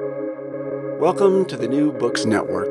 [0.00, 2.66] Welcome to the New Books Network.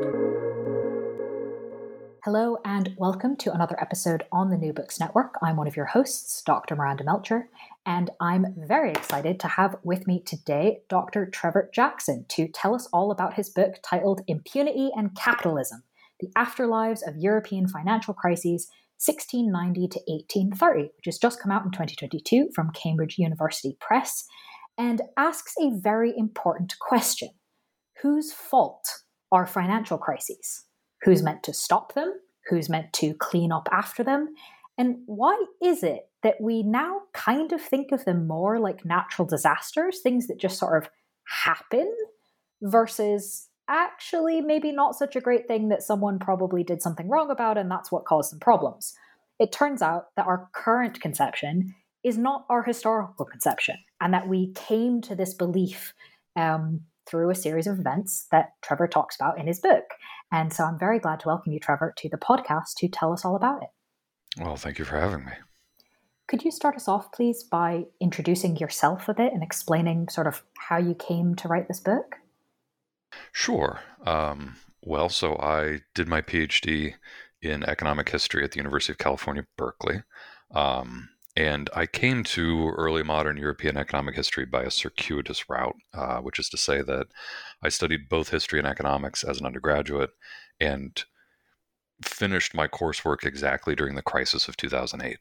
[2.22, 5.36] Hello, and welcome to another episode on the New Books Network.
[5.42, 6.76] I'm one of your hosts, Dr.
[6.76, 7.48] Miranda Melcher,
[7.86, 11.24] and I'm very excited to have with me today Dr.
[11.24, 15.82] Trevor Jackson to tell us all about his book titled Impunity and Capitalism
[16.20, 18.68] The Afterlives of European Financial Crises
[18.98, 24.26] 1690 to 1830, which has just come out in 2022 from Cambridge University Press,
[24.78, 27.30] and asks a very important question
[28.02, 28.88] Whose fault
[29.32, 30.64] are financial crises?
[31.02, 32.12] Who's meant to stop them?
[32.48, 34.34] Who's meant to clean up after them?
[34.76, 39.26] And why is it that we now kind of think of them more like natural
[39.26, 40.90] disasters, things that just sort of
[41.44, 41.92] happen,
[42.62, 47.56] versus actually maybe not such a great thing that someone probably did something wrong about
[47.56, 48.94] and that's what caused some problems?
[49.38, 54.52] It turns out that our current conception is not our historical conception, and that we
[54.52, 55.94] came to this belief
[56.36, 59.84] um, through a series of events that Trevor talks about in his book.
[60.30, 63.24] And so I'm very glad to welcome you, Trevor, to the podcast to tell us
[63.24, 63.68] all about it.
[64.40, 65.32] Well, thank you for having me.
[66.26, 70.42] Could you start us off, please, by introducing yourself a bit and explaining sort of
[70.58, 72.16] how you came to write this book?
[73.32, 73.80] Sure.
[74.06, 76.94] Um, well, so I did my PhD
[77.42, 80.02] in economic history at the University of California, Berkeley.
[80.54, 86.18] Um, and I came to early modern European economic history by a circuitous route, uh,
[86.18, 87.08] which is to say that
[87.62, 90.10] I studied both history and economics as an undergraduate
[90.60, 91.02] and
[92.02, 95.18] finished my coursework exactly during the crisis of 2008.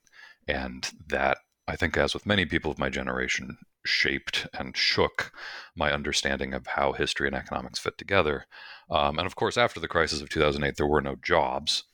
[0.47, 5.31] And that, I think, as with many people of my generation, shaped and shook
[5.75, 8.45] my understanding of how history and economics fit together.
[8.89, 11.85] Um, and of course, after the crisis of 2008, there were no jobs.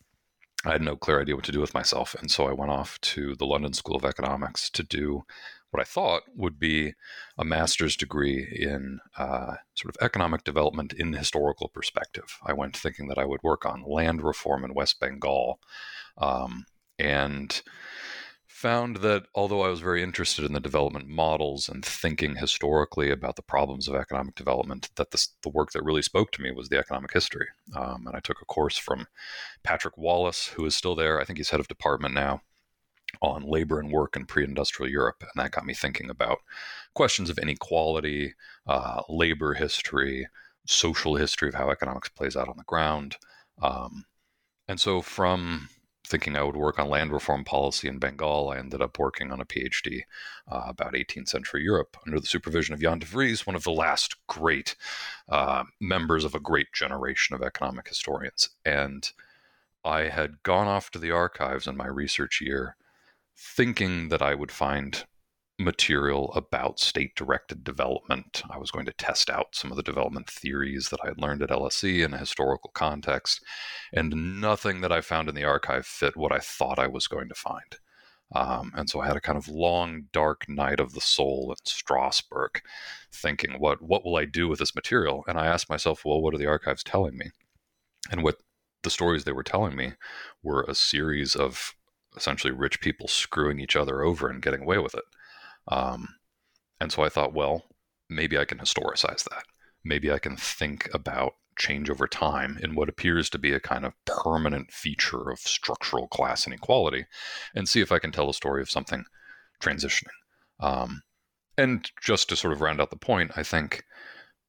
[0.66, 2.16] I had no clear idea what to do with myself.
[2.20, 5.24] And so I went off to the London School of Economics to do
[5.72, 6.96] what I thought would be
[7.38, 12.40] a master's degree in uh, sort of economic development in historical perspective.
[12.44, 15.60] I went thinking that I would work on land reform in West Bengal.
[16.18, 16.66] Um,
[16.98, 17.62] and
[18.60, 23.38] found that although I was very interested in the development models and thinking historically about
[23.38, 26.68] the problems of economic development, that the, the work that really spoke to me was
[26.68, 27.48] the economic history.
[27.74, 29.08] Um, and I took a course from
[29.64, 31.22] Patrick Wallis, who is still there.
[31.22, 32.42] I think he's head of department now
[33.22, 36.40] on labor and work in pre-industrial Europe, and that got me thinking about
[36.94, 38.36] questions of inequality,
[38.68, 40.28] uh, labor history,
[40.68, 43.16] social history of how economics plays out on the ground.
[43.62, 44.04] Um,
[44.68, 45.70] and so from
[46.10, 49.40] thinking I would work on land reform policy in Bengal, I ended up working on
[49.40, 50.02] a PhD
[50.48, 53.72] uh, about 18th century Europe under the supervision of Jan de Vries, one of the
[53.72, 54.76] last great
[55.30, 58.50] uh, members of a great generation of economic historians.
[58.66, 59.10] And
[59.86, 62.76] I had gone off to the archives in my research year
[63.38, 65.06] thinking that I would find
[65.60, 68.42] material about state directed development.
[68.50, 71.44] I was going to test out some of the development theories that I had learned
[71.44, 73.44] at LSE in a historical context,
[73.94, 77.30] and nothing that I found in the archive fit what I thought I was going
[77.30, 77.78] to find.
[78.36, 81.66] Um, and so I had a kind of long, dark night of the soul in
[81.66, 82.62] Strasbourg,
[83.12, 86.34] thinking, "What what will I do with this material?" And I asked myself, "Well, what
[86.36, 87.32] are the archives telling me?"
[88.12, 88.38] And what
[88.84, 89.94] the stories they were telling me
[90.44, 91.76] were a series of
[92.16, 95.04] essentially rich people screwing each other over and getting away with it.
[95.70, 96.08] Um,
[96.80, 97.66] and so I thought, well,
[98.10, 99.44] maybe I can historicize that.
[99.84, 103.86] Maybe I can think about change over time in what appears to be a kind
[103.86, 107.06] of permanent feature of structural class inequality
[107.54, 109.04] and see if I can tell a story of something
[109.62, 110.08] transitioning.
[110.60, 111.02] Um,
[111.58, 113.84] and just to sort of round out the point, I think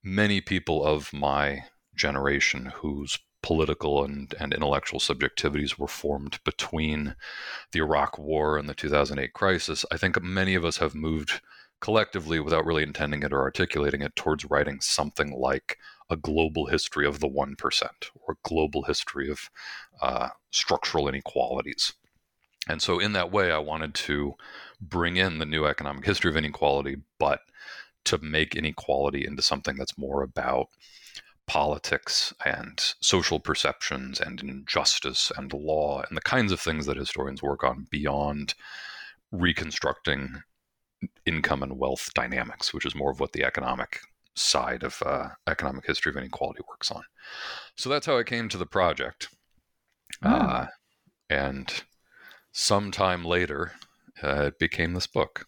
[0.03, 1.65] many people of my
[1.97, 7.17] generation whose political and, and intellectual subjectivities were formed between
[7.73, 11.41] the Iraq War and the 2008 crisis, I think many of us have moved
[11.81, 15.79] collectively, without really intending it or articulating it, towards writing something like
[16.11, 19.51] a global history of the 1% or a global history of
[20.03, 21.95] uh, structural inequalities.
[22.69, 24.35] And so, in that way, I wanted to
[24.81, 27.41] bring in the new economic history of inequality, but
[28.05, 30.69] to make inequality into something that's more about
[31.51, 37.43] politics and social perceptions and injustice and law and the kinds of things that historians
[37.43, 38.55] work on beyond
[39.33, 40.43] reconstructing
[41.27, 43.99] income and wealth dynamics, which is more of what the economic
[44.37, 47.03] side of uh, economic history of inequality works on.
[47.77, 49.27] So that's how I came to the project.
[50.23, 50.31] Oh.
[50.31, 50.67] Uh,
[51.29, 51.83] and
[52.53, 53.73] sometime later,
[54.23, 55.47] uh, it became this book.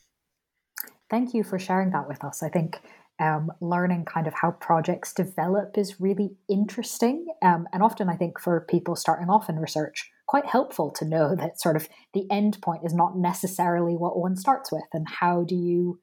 [1.08, 2.42] Thank you for sharing that with us.
[2.42, 2.80] I think
[3.20, 7.26] um, learning kind of how projects develop is really interesting.
[7.42, 11.34] Um, and often, I think for people starting off in research, quite helpful to know
[11.38, 15.44] that sort of the end point is not necessarily what one starts with, and how
[15.44, 16.00] do you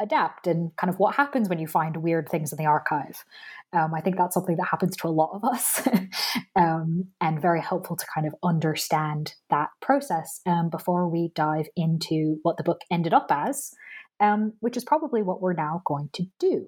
[0.00, 3.24] adapt and kind of what happens when you find weird things in the archive.
[3.72, 5.86] Um, I think that's something that happens to a lot of us
[6.56, 12.38] um, and very helpful to kind of understand that process um, before we dive into
[12.42, 13.72] what the book ended up as,
[14.20, 16.66] um, which is probably what we're now going to do.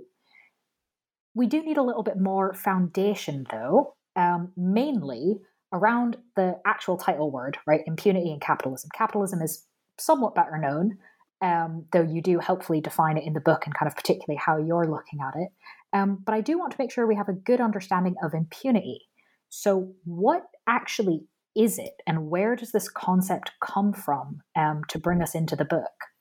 [1.34, 5.40] We do need a little bit more foundation, though, um, mainly
[5.72, 7.80] around the actual title word, right?
[7.86, 8.90] Impunity and capitalism.
[8.94, 9.66] Capitalism is
[9.98, 10.98] somewhat better known,
[11.40, 14.58] um, though you do helpfully define it in the book and kind of particularly how
[14.58, 15.48] you're looking at it.
[15.92, 19.02] Um, but I do want to make sure we have a good understanding of impunity.
[19.48, 25.20] So, what actually is it, and where does this concept come from um, to bring
[25.20, 26.11] us into the book?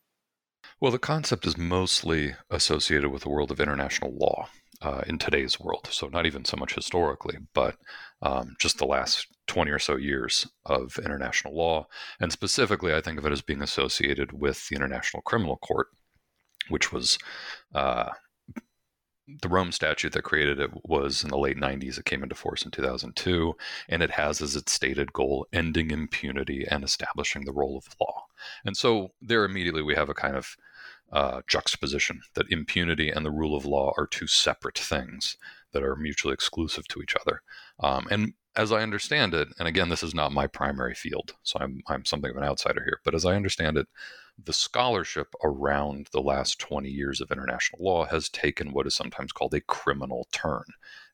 [0.82, 4.50] Well, the concept is mostly associated with the world of international law
[4.82, 5.88] uh, in today's world.
[5.92, 7.78] So, not even so much historically, but
[8.24, 11.86] um, just the last 20 or so years of international law.
[12.20, 15.86] And specifically, I think of it as being associated with the International Criminal Court,
[16.70, 17.20] which was
[17.76, 18.10] uh,
[19.44, 22.00] the Rome statute that created it was in the late 90s.
[22.00, 23.56] It came into force in 2002,
[23.88, 28.21] and it has as its stated goal ending impunity and establishing the role of law.
[28.66, 30.56] And so, there immediately we have a kind of
[31.12, 35.38] uh, juxtaposition that impunity and the rule of law are two separate things
[35.74, 37.42] that are mutually exclusive to each other.
[37.80, 41.58] Um, and as I understand it, and again, this is not my primary field, so
[41.60, 43.88] I'm, I'm something of an outsider here, but as I understand it,
[44.44, 49.32] the scholarship around the last 20 years of international law has taken what is sometimes
[49.32, 50.64] called a criminal turn.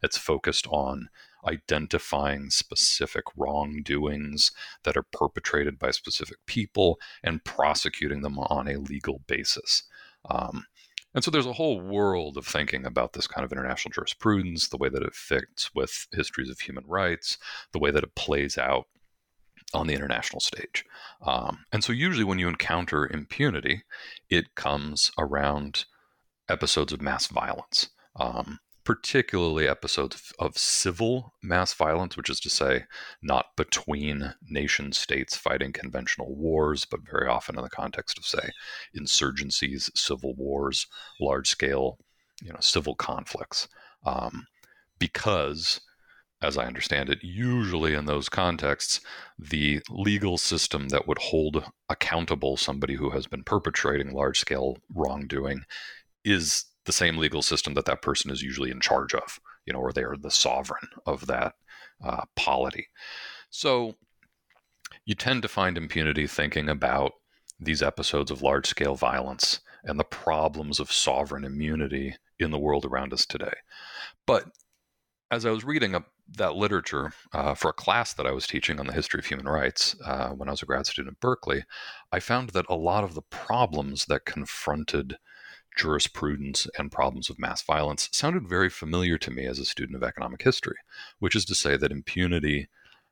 [0.01, 1.09] It's focused on
[1.45, 4.51] identifying specific wrongdoings
[4.83, 9.83] that are perpetrated by specific people and prosecuting them on a legal basis.
[10.29, 10.65] Um,
[11.13, 14.77] and so there's a whole world of thinking about this kind of international jurisprudence, the
[14.77, 17.37] way that it fits with histories of human rights,
[17.71, 18.85] the way that it plays out
[19.73, 20.85] on the international stage.
[21.21, 23.83] Um, and so usually when you encounter impunity,
[24.29, 25.85] it comes around
[26.49, 27.89] episodes of mass violence.
[28.15, 32.85] Um, particularly episodes of, civil mass violence, which is to say,
[33.21, 38.49] not between nation states fighting conventional wars, but very often in the context of, say,
[38.97, 40.87] insurgencies, civil wars,
[41.19, 41.97] large scale,
[42.41, 43.67] you know, civil conflicts.
[44.05, 44.47] Um,
[44.99, 45.81] because,
[46.41, 49.01] as I understand it, usually in those contexts,
[49.37, 55.63] the legal system that would hold accountable somebody who has been perpetrating large scale wrongdoing
[56.23, 59.79] is the same legal system that that person is usually in charge of, you know,
[59.79, 61.53] or they are the sovereign of that
[62.03, 62.87] uh, polity.
[63.51, 63.95] So
[65.05, 67.11] you tend to find impunity thinking about
[67.59, 72.85] these episodes of large scale violence and the problems of sovereign immunity in the world
[72.85, 73.53] around us today.
[74.25, 74.45] But
[75.31, 76.05] as I was reading a,
[76.37, 79.47] that literature uh, for a class that I was teaching on the history of human
[79.47, 81.63] rights uh, when I was a grad student at Berkeley,
[82.11, 85.17] I found that a lot of the problems that confronted
[85.77, 90.03] jurisprudence and problems of mass violence sounded very familiar to me as a student of
[90.03, 90.77] economic history,
[91.19, 92.67] which is to say that impunity,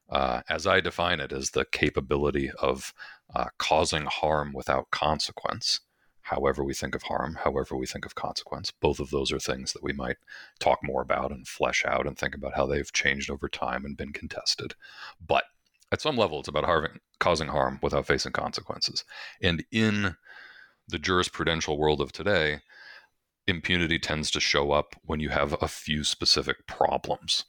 [0.09, 2.93] uh, as I define it, is the capability of
[3.33, 5.81] uh, causing harm without consequence.
[6.21, 8.71] However, we think of harm, however, we think of consequence.
[8.71, 10.17] Both of those are things that we might
[10.59, 13.95] talk more about and flesh out and think about how they've changed over time and
[13.95, 14.73] been contested.
[15.25, 15.43] But
[15.91, 19.05] at some level, it's about harming, causing harm without facing consequences.
[19.39, 20.15] And in
[20.87, 22.59] the jurisprudential world of today,
[23.47, 27.45] impunity tends to show up when you have a few specific problems,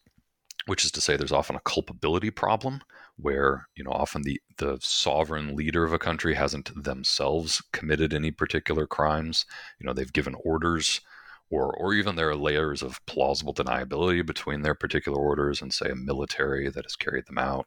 [0.66, 2.80] which is to say there's often a culpability problem
[3.16, 8.30] where, you know, often the, the sovereign leader of a country hasn't themselves committed any
[8.30, 9.46] particular crimes.
[9.80, 11.00] You know, they've given orders
[11.48, 15.88] or, or even there are layers of plausible deniability between their particular orders and, say,
[15.90, 17.66] a military that has carried them out.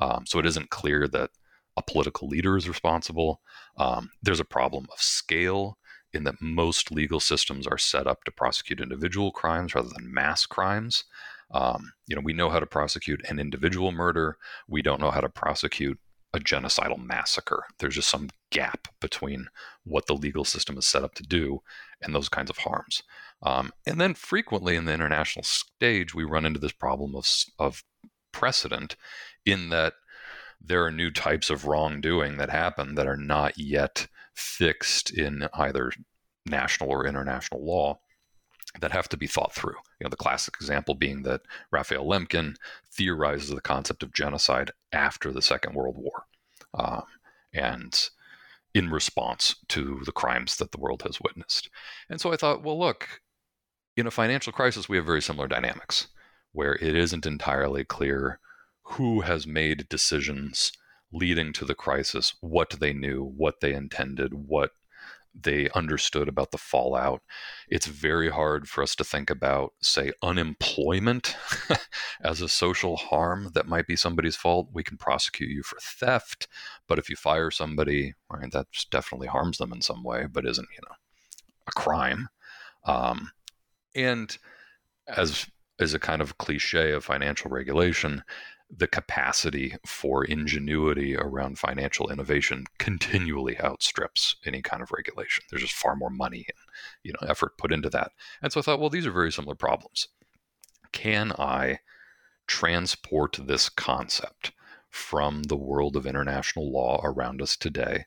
[0.00, 1.30] Um, so it isn't clear that
[1.76, 3.40] a political leader is responsible.
[3.76, 5.78] Um, there's a problem of scale
[6.12, 10.46] in that most legal systems are set up to prosecute individual crimes rather than mass
[10.46, 11.04] crimes.
[11.52, 14.36] Um, you know, we know how to prosecute an individual murder.
[14.68, 15.98] We don't know how to prosecute
[16.32, 17.64] a genocidal massacre.
[17.78, 19.48] There's just some gap between
[19.84, 21.62] what the legal system is set up to do
[22.02, 23.02] and those kinds of harms.
[23.42, 27.26] Um, and then frequently in the international stage, we run into this problem of,
[27.58, 27.82] of
[28.32, 28.96] precedent
[29.44, 29.94] in that
[30.60, 35.92] there are new types of wrongdoing that happen that are not yet fixed in either
[36.46, 37.98] national or international law
[38.80, 39.76] that have to be thought through.
[39.98, 42.54] You know, the classic example being that Raphael Lemkin
[42.92, 46.26] theorizes the concept of genocide after the Second World War,
[46.74, 47.02] um,
[47.52, 48.10] and
[48.72, 51.68] in response to the crimes that the world has witnessed.
[52.08, 53.20] And so I thought, well, look,
[53.96, 56.06] in a financial crisis, we have very similar dynamics
[56.52, 58.38] where it isn't entirely clear
[58.92, 60.72] who has made decisions
[61.12, 64.70] leading to the crisis, what they knew, what they intended, what
[65.32, 67.22] they understood about the fallout.
[67.68, 71.36] It's very hard for us to think about, say, unemployment
[72.20, 74.68] as a social harm that might be somebody's fault.
[74.72, 76.48] We can prosecute you for theft,
[76.88, 80.68] but if you fire somebody, right, that definitely harms them in some way, but isn't,
[80.72, 80.96] you know,
[81.68, 82.28] a crime.
[82.84, 83.30] Um,
[83.94, 84.36] and
[85.08, 85.46] as
[85.78, 88.22] as a kind of cliche of financial regulation,
[88.74, 95.44] the capacity for ingenuity around financial innovation continually outstrips any kind of regulation.
[95.50, 96.58] There's just far more money and
[97.02, 98.12] you know effort put into that.
[98.42, 100.08] And so I thought, well, these are very similar problems.
[100.92, 101.80] Can I
[102.46, 104.52] transport this concept
[104.88, 108.06] from the world of international law around us today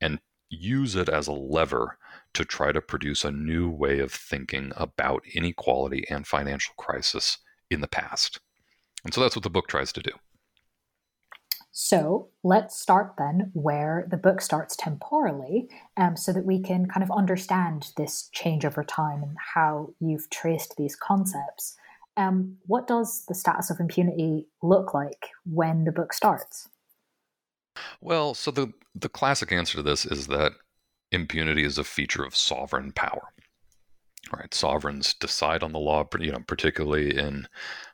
[0.00, 1.98] and use it as a lever
[2.34, 7.38] to try to produce a new way of thinking about inequality and financial crisis
[7.70, 8.40] in the past?
[9.06, 10.10] And so that's what the book tries to do.
[11.70, 17.04] So let's start then where the book starts temporally, um, so that we can kind
[17.04, 21.76] of understand this change over time and how you've traced these concepts.
[22.16, 26.68] Um, what does the status of impunity look like when the book starts?
[28.00, 30.52] Well, so the the classic answer to this is that
[31.12, 33.28] impunity is a feature of sovereign power.
[34.32, 37.46] Right, sovereigns decide on the law, you know, particularly in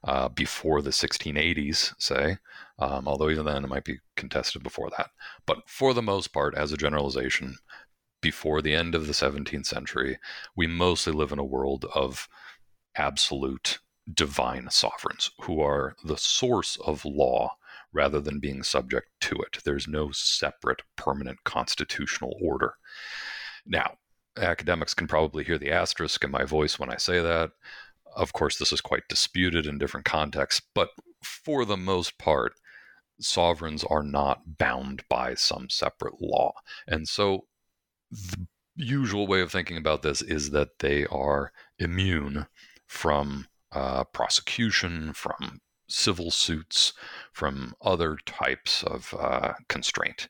[0.04, 2.38] uh, before the 1680s, say.
[2.78, 5.10] Um, although even then it might be contested before that.
[5.46, 7.56] But for the most part, as a generalization,
[8.22, 10.18] before the end of the 17th century,
[10.56, 12.28] we mostly live in a world of
[12.96, 13.80] absolute
[14.12, 17.56] divine sovereigns who are the source of law
[17.92, 19.58] rather than being subject to it.
[19.64, 22.74] There's no separate permanent constitutional order.
[23.66, 23.98] Now,
[24.36, 27.50] academics can probably hear the asterisk in my voice when I say that.
[28.14, 30.90] Of course, this is quite disputed in different contexts, but
[31.22, 32.54] for the most part,
[33.20, 36.52] sovereigns are not bound by some separate law.
[36.86, 37.46] And so
[38.10, 38.46] the
[38.76, 42.46] usual way of thinking about this is that they are immune
[42.86, 46.92] from uh, prosecution, from civil suits,
[47.32, 50.28] from other types of uh, constraint.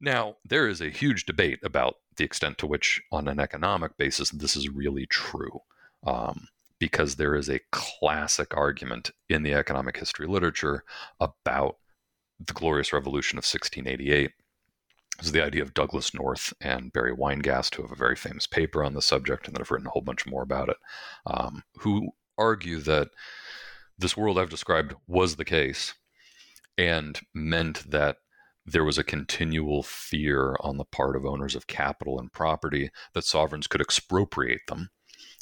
[0.00, 4.30] Now, there is a huge debate about the extent to which, on an economic basis,
[4.30, 5.62] this is really true.
[6.06, 6.48] Um,
[6.78, 10.84] because there is a classic argument in the economic history literature
[11.20, 11.76] about
[12.38, 14.30] the Glorious Revolution of 1688.
[15.18, 18.46] This is the idea of Douglass North and Barry Weingast, who have a very famous
[18.46, 20.76] paper on the subject and that have written a whole bunch more about it,
[21.26, 23.08] um, who argue that
[23.98, 25.94] this world I've described was the case
[26.76, 28.18] and meant that
[28.72, 33.24] there was a continual fear on the part of owners of capital and property that
[33.24, 34.90] sovereigns could expropriate them,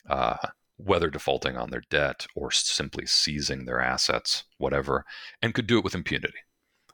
[0.09, 0.37] uh,
[0.77, 5.05] whether defaulting on their debt or simply seizing their assets, whatever,
[5.43, 6.39] and could do it with impunity.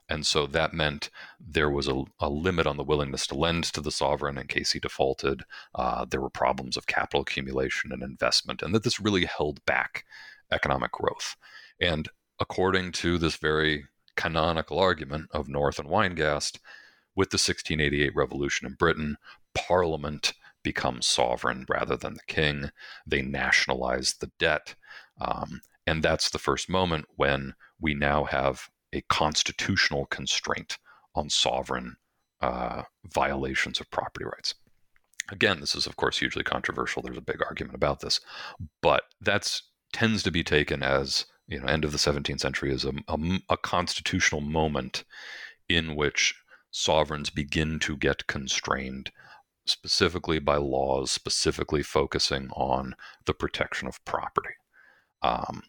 [0.09, 1.09] And so that meant
[1.39, 4.71] there was a, a limit on the willingness to lend to the sovereign in case
[4.71, 5.43] he defaulted.
[5.73, 10.03] Uh, there were problems of capital accumulation and investment, and that this really held back
[10.51, 11.35] economic growth.
[11.79, 12.09] And
[12.39, 13.85] according to this very
[14.15, 16.59] canonical argument of North and Weingast,
[17.15, 19.17] with the 1688 revolution in Britain,
[19.53, 22.71] Parliament becomes sovereign rather than the king.
[23.05, 24.75] They nationalize the debt.
[25.19, 30.77] Um, and that's the first moment when we now have a constitutional constraint
[31.15, 31.97] on sovereign
[32.41, 34.55] uh, violations of property rights.
[35.31, 37.01] Again, this is of course hugely controversial.
[37.01, 38.19] There's a big argument about this,
[38.81, 39.61] but that
[39.93, 43.39] tends to be taken as you know end of the 17th century is a, a,
[43.49, 45.03] a constitutional moment
[45.69, 46.35] in which
[46.71, 49.11] sovereigns begin to get constrained
[49.65, 52.95] specifically by laws specifically focusing on
[53.25, 54.55] the protection of property.
[55.21, 55.63] Um,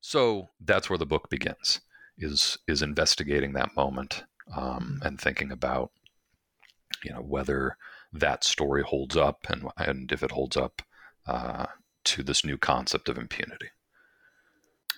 [0.00, 1.80] so that's where the book begins
[2.18, 4.24] is is investigating that moment
[4.54, 5.90] um, and thinking about
[7.04, 7.76] you know whether
[8.12, 10.82] that story holds up and and if it holds up
[11.26, 11.66] uh,
[12.04, 13.68] to this new concept of impunity.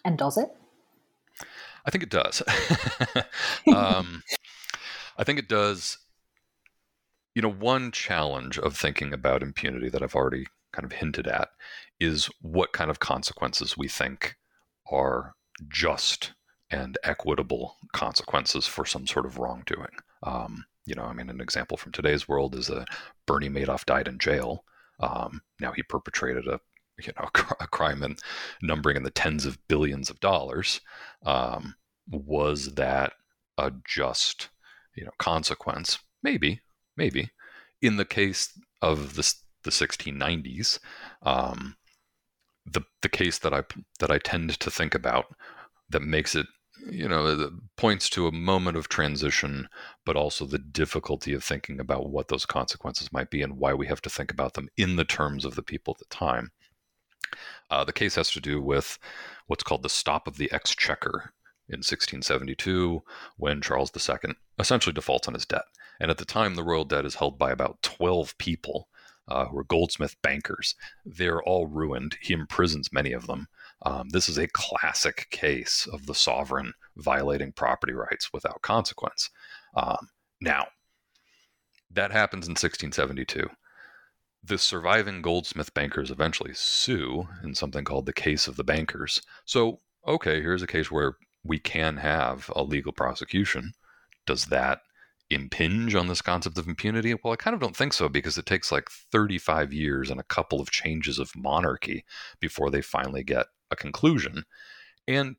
[0.07, 0.49] And does it?
[1.85, 2.41] I think it does.
[3.75, 4.23] um,
[5.19, 5.99] I think it does.
[7.35, 11.49] You know, one challenge of thinking about impunity that I've already kind of hinted at
[11.99, 14.37] is what kind of consequences we think
[14.93, 15.35] are
[15.69, 16.35] just
[16.71, 19.97] and equitable consequences for some sort of wrongdoing.
[20.23, 22.87] Um, you know, I mean, an example from today's world is that
[23.27, 24.65] Bernie Madoff died in jail.
[25.01, 26.61] Um, now he perpetrated a
[26.99, 27.29] you know
[27.61, 28.17] a crime in
[28.63, 30.81] numbering in the tens of billions of dollars.
[31.25, 31.75] Um,
[32.09, 33.13] was that
[33.59, 34.49] a just
[34.95, 35.99] you know consequence?
[36.23, 36.61] Maybe,
[36.97, 37.31] maybe.
[37.83, 40.79] In the case of the the 1690s,
[41.23, 41.77] um,
[42.65, 43.63] the the case that I
[44.01, 45.27] that I tend to think about
[45.91, 46.47] that makes it
[46.91, 49.69] you know, points to a moment of transition,
[50.05, 53.87] but also the difficulty of thinking about what those consequences might be and why we
[53.87, 56.51] have to think about them in the terms of the people at the time.
[57.71, 58.99] Uh, the case has to do with
[59.47, 61.33] what's called the stop of the exchequer
[61.69, 63.03] in 1672
[63.37, 65.65] when Charles II essentially defaults on his debt.
[65.99, 68.89] And at the time, the royal debt is held by about 12 people
[69.29, 70.75] uh, who are goldsmith bankers.
[71.05, 72.17] They're all ruined.
[72.21, 73.49] He imprisons many of them.
[73.85, 79.31] Um, this is a classic case of the sovereign violating property rights without consequence.
[79.75, 80.67] Um, now,
[81.91, 83.49] that happens in 1672.
[84.47, 89.21] The surviving goldsmith bankers eventually sue in something called the case of the bankers.
[89.45, 93.73] So, okay, here's a case where we can have a legal prosecution.
[94.25, 94.83] Does that
[95.31, 97.13] impinge on this concept of impunity?
[97.15, 100.25] Well, I kind of don't think so because it takes like 35 years and a
[100.25, 102.05] couple of changes of monarchy
[102.39, 104.45] before they finally get a conclusion.
[105.09, 105.37] And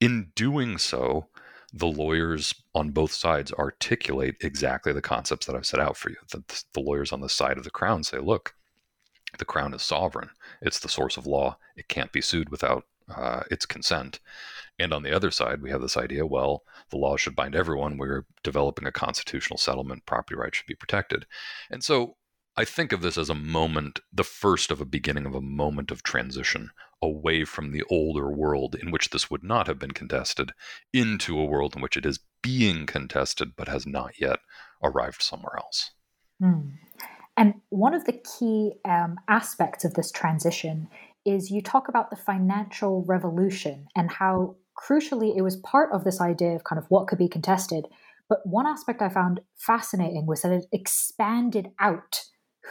[0.00, 1.28] in doing so,
[1.72, 6.16] the lawyers on both sides articulate exactly the concepts that I've set out for you.
[6.30, 8.54] The, the lawyers on the side of the crown say, look,
[9.38, 10.30] the crown is sovereign.
[10.60, 11.58] It's the source of law.
[11.76, 12.84] It can't be sued without
[13.14, 14.20] uh, its consent.
[14.78, 17.98] And on the other side, we have this idea well, the law should bind everyone.
[17.98, 20.06] We're developing a constitutional settlement.
[20.06, 21.26] Property rights should be protected.
[21.70, 22.16] And so
[22.56, 25.90] I think of this as a moment, the first of a beginning of a moment
[25.90, 26.70] of transition
[27.02, 30.52] away from the older world in which this would not have been contested
[30.92, 34.38] into a world in which it is being contested but has not yet
[34.82, 35.92] arrived somewhere else.
[36.42, 36.72] Mm.
[37.36, 40.88] And one of the key um, aspects of this transition
[41.24, 46.20] is you talk about the financial revolution and how crucially it was part of this
[46.20, 47.86] idea of kind of what could be contested.
[48.28, 52.22] But one aspect I found fascinating was that it expanded out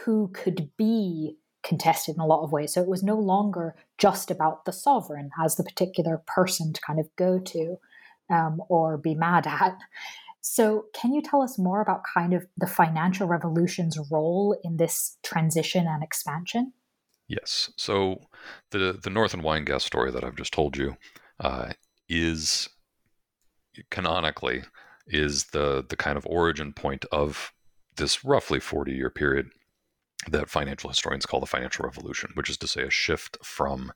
[0.04, 2.74] who could be contested in a lot of ways.
[2.74, 6.98] So it was no longer just about the sovereign as the particular person to kind
[6.98, 7.76] of go to
[8.30, 9.76] um, or be mad at.
[10.42, 15.18] So, can you tell us more about kind of the financial revolution's role in this
[15.22, 16.72] transition and expansion?
[17.28, 17.70] Yes.
[17.76, 18.22] So
[18.70, 20.96] the the North and Weingast story that I've just told you
[21.38, 21.72] uh,
[22.08, 22.68] is
[23.90, 24.64] canonically
[25.06, 27.52] is the the kind of origin point of
[27.96, 29.50] this roughly 40 year period
[30.28, 33.92] that financial historians call the financial revolution, which is to say a shift from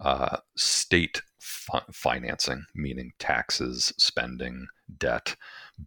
[0.00, 4.66] uh, state fi- financing, meaning taxes, spending,
[4.98, 5.36] debt,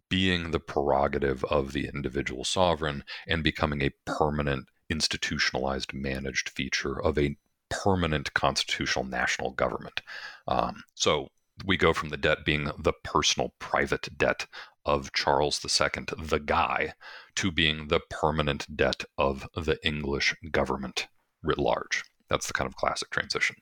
[0.08, 7.18] being the prerogative of the individual sovereign and becoming a permanent institutionalized, managed feature of
[7.18, 7.36] a
[7.68, 10.00] permanent constitutional national government.
[10.48, 11.28] Um, so
[11.64, 14.46] we go from the debt being the personal private debt
[14.86, 16.94] of Charles II, the guy,
[17.34, 21.08] to being the permanent debt of the English government
[21.42, 22.04] writ large.
[22.30, 23.56] That's the kind of classic transition.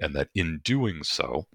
[0.00, 1.46] And that in doing so,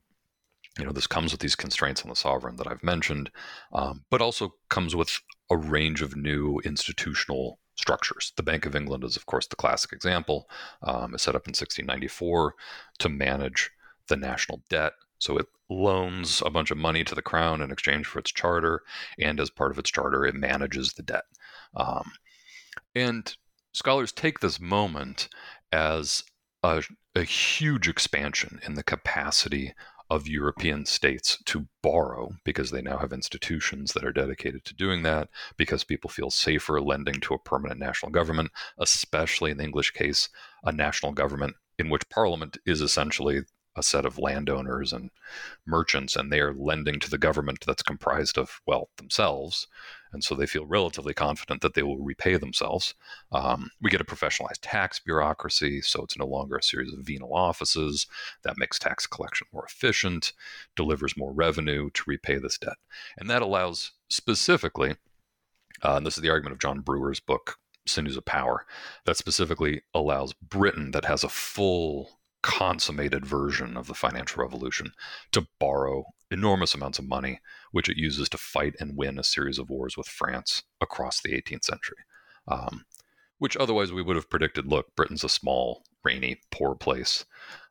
[0.77, 3.31] you know, this comes with these constraints on the sovereign that I've mentioned,
[3.73, 8.33] um, but also comes with a range of new institutional structures.
[8.35, 10.49] The Bank of England is, of course, the classic example.
[10.83, 12.53] Um, it's set up in 1694
[12.99, 13.71] to manage
[14.07, 14.93] the national debt.
[15.19, 18.83] So it loans a bunch of money to the crown in exchange for its charter,
[19.19, 21.25] and as part of its charter, it manages the debt.
[21.75, 22.11] Um,
[22.95, 23.35] and
[23.73, 25.29] scholars take this moment
[25.71, 26.23] as
[26.63, 26.83] a,
[27.15, 29.73] a huge expansion in the capacity
[30.09, 35.03] of European states to borrow because they now have institutions that are dedicated to doing
[35.03, 35.27] that,
[35.57, 40.29] because people feel safer lending to a permanent national government, especially in the English case,
[40.63, 43.41] a national government in which Parliament is essentially
[43.77, 45.11] a set of landowners and
[45.65, 49.67] merchants, and they are lending to the government that's comprised of, well, themselves.
[50.11, 52.95] And so they feel relatively confident that they will repay themselves.
[53.31, 57.33] Um, we get a professionalized tax bureaucracy, so it's no longer a series of venal
[57.33, 58.07] offices
[58.43, 60.33] that makes tax collection more efficient,
[60.75, 62.77] delivers more revenue to repay this debt.
[63.17, 64.95] And that allows specifically,
[65.83, 68.65] uh, and this is the argument of John Brewer's book, Sinews of Power,
[69.05, 74.91] that specifically allows Britain, that has a full consummated version of the financial revolution
[75.31, 77.39] to borrow enormous amounts of money,
[77.71, 81.31] which it uses to fight and win a series of wars with France across the
[81.31, 81.97] 18th century.
[82.47, 82.85] Um,
[83.39, 87.25] which otherwise we would have predicted look, Britain's a small, rainy, poor place,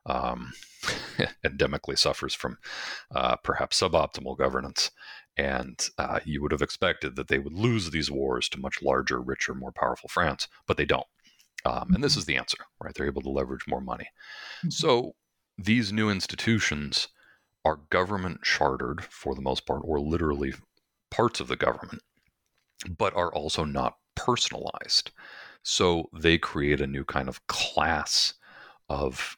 [0.05, 0.53] um,
[1.45, 2.57] endemically suffers from
[3.13, 4.91] uh, perhaps suboptimal governance.
[5.37, 9.21] And uh, you would have expected that they would lose these wars to much larger,
[9.21, 11.05] richer, more powerful France, but they don't.
[11.67, 12.93] Um, and this is the answer, right?
[12.93, 14.07] They're able to leverage more money.
[14.59, 14.69] Mm-hmm.
[14.69, 15.15] So
[15.57, 17.09] these new institutions
[17.65, 20.53] are government chartered for the most part, or literally
[21.11, 22.01] parts of the government,
[22.97, 25.11] but are also not personalized.
[25.63, 28.33] So they create a new kind of class
[28.87, 29.37] of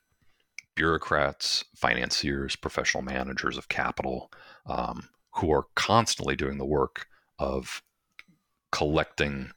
[0.76, 4.32] bureaucrats, financiers, professional managers of capital
[4.68, 7.08] um, who are constantly doing the work
[7.40, 7.82] of
[8.72, 9.52] collecting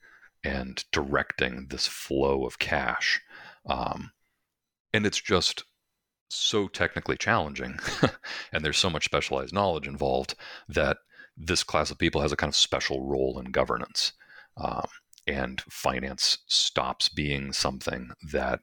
[0.44, 3.20] and directing this flow of cash.
[3.66, 4.12] Um,
[4.92, 5.64] and it's just
[6.28, 7.78] so technically challenging,
[8.52, 10.34] and there's so much specialized knowledge involved
[10.68, 10.98] that
[11.36, 14.12] this class of people has a kind of special role in governance.
[14.56, 14.86] Um,
[15.26, 18.60] and finance stops being something that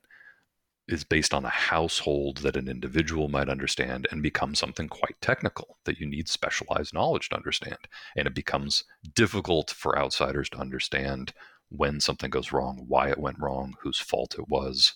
[0.89, 5.77] is based on a household that an individual might understand and becomes something quite technical
[5.85, 7.77] that you need specialized knowledge to understand.
[8.15, 11.31] And it becomes difficult for outsiders to understand
[11.69, 14.93] when something goes wrong, why it went wrong, whose fault it was.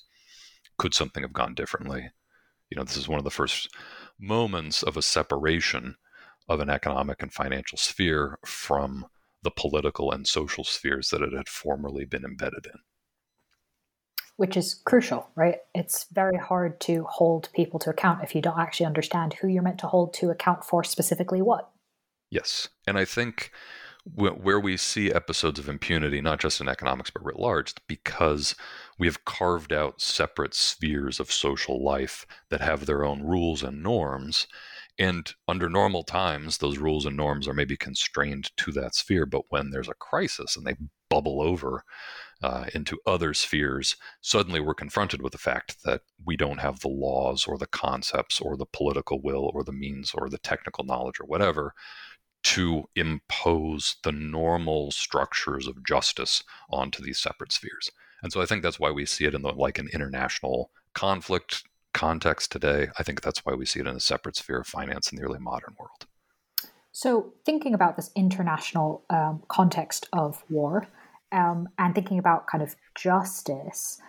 [0.78, 2.10] Could something have gone differently?
[2.70, 3.70] You know, this is one of the first
[4.20, 5.96] moments of a separation
[6.50, 9.06] of an economic and financial sphere from
[9.44, 12.80] the political and social spheres that it had formerly been embedded in.
[14.38, 15.58] Which is crucial, right?
[15.76, 19.62] It's very hard to hold people to account if you don't actually understand who you're
[19.62, 21.70] meant to hold to account for specifically what.
[22.32, 22.70] Yes.
[22.88, 23.52] And I think
[24.06, 28.56] where we see episodes of impunity, not just in economics but writ large, because
[29.00, 33.82] we have carved out separate spheres of social life that have their own rules and
[33.82, 34.48] norms.
[35.00, 39.26] And under normal times, those rules and norms are maybe constrained to that sphere.
[39.26, 40.76] But when there's a crisis and they
[41.10, 41.84] bubble over
[42.44, 46.90] uh, into other spheres, suddenly we're confronted with the fact that we don't have the
[46.90, 51.20] laws or the concepts or the political will or the means or the technical knowledge
[51.20, 51.74] or whatever
[52.44, 57.90] to impose the normal structures of justice onto these separate spheres.
[58.22, 61.64] And so I think that's why we see it in the like an international conflict
[61.94, 62.88] context today.
[62.98, 65.24] I think that's why we see it in a separate sphere of finance in the
[65.24, 66.06] early modern world.
[66.92, 70.88] So, thinking about this international um, context of war
[71.32, 74.00] um, and thinking about kind of justice,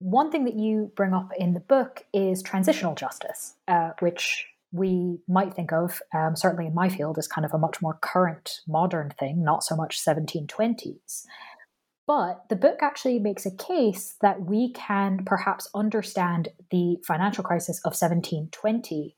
[0.00, 5.18] one thing that you bring up in the book is transitional justice, uh, which we
[5.26, 8.60] might think of, um, certainly in my field, as kind of a much more current,
[8.68, 11.24] modern thing, not so much 1720s.
[12.06, 17.78] But the book actually makes a case that we can perhaps understand the financial crisis
[17.78, 19.16] of 1720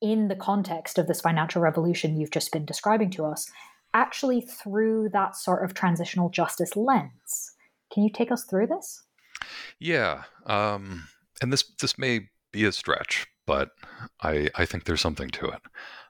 [0.00, 3.50] in the context of this financial revolution you've just been describing to us,
[3.94, 7.52] actually through that sort of transitional justice lens.
[7.92, 9.02] Can you take us through this?
[9.78, 11.08] Yeah, um,
[11.40, 13.70] and this this may be a stretch, but
[14.22, 15.62] I I think there's something to it.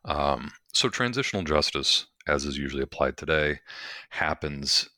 [0.05, 3.61] Um, so transitional justice, as is usually applied today,
[4.11, 4.89] happens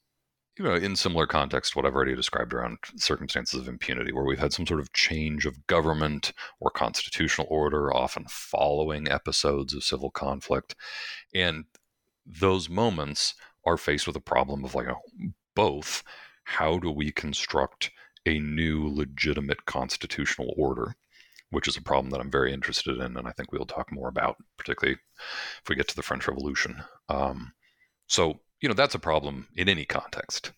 [0.59, 4.39] you know, in similar context, what I've already described around circumstances of impunity, where we've
[4.39, 10.11] had some sort of change of government or constitutional order, often following episodes of civil
[10.11, 10.75] conflict.
[11.35, 11.65] And
[12.25, 13.35] those moments
[13.67, 14.87] are faced with a problem of like,
[15.55, 16.03] both
[16.45, 17.91] how do we construct
[18.25, 20.97] a new legitimate constitutional order,
[21.57, 24.09] which is a problem that I'm very interested in, and I think we'll talk more
[24.09, 24.99] about, particularly
[25.63, 26.85] if we get to the French Revolution.
[27.09, 27.55] Um,
[28.09, 30.53] so you know, that's a problem in any context.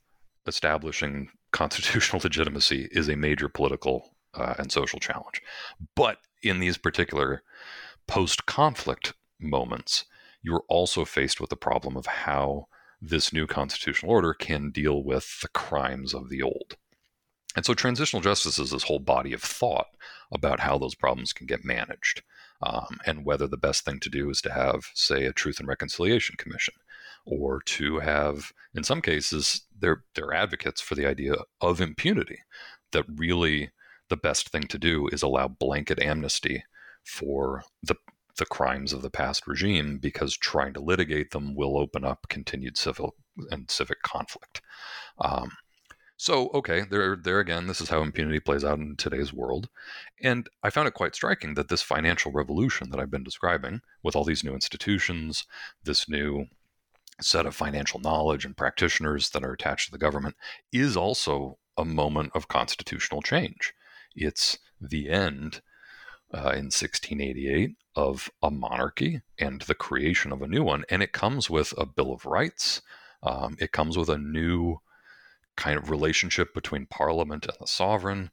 [0.48, 5.40] Establishing constitutional legitimacy is a major political uh, and social challenge.
[5.94, 7.44] But in these particular
[8.08, 10.04] post conflict moments,
[10.42, 12.66] you're also faced with the problem of how
[13.00, 16.76] this new constitutional order can deal with the crimes of the old.
[17.54, 19.86] And so, transitional justice is this whole body of thought
[20.32, 22.22] about how those problems can get managed
[22.62, 25.68] um, and whether the best thing to do is to have, say, a Truth and
[25.68, 26.74] Reconciliation Commission
[27.24, 32.38] or to have, in some cases, they're, they're advocates for the idea of impunity,
[32.92, 33.70] that really
[34.08, 36.64] the best thing to do is allow blanket amnesty
[37.04, 37.94] for the
[38.38, 42.78] the crimes of the past regime because trying to litigate them will open up continued
[42.78, 43.14] civil
[43.50, 44.62] and civic conflict.
[45.18, 45.50] Um,
[46.20, 49.68] so, okay, there, there again, this is how impunity plays out in today's world.
[50.20, 54.16] And I found it quite striking that this financial revolution that I've been describing, with
[54.16, 55.46] all these new institutions,
[55.84, 56.46] this new
[57.20, 60.34] set of financial knowledge and practitioners that are attached to the government
[60.72, 63.72] is also a moment of constitutional change.
[64.16, 65.60] It's the end
[66.34, 70.84] uh, in 1688 of a monarchy and the creation of a new one.
[70.88, 72.82] And it comes with a Bill of Rights.
[73.22, 74.80] Um, it comes with a new
[75.58, 78.30] kind of relationship between Parliament and the sovereign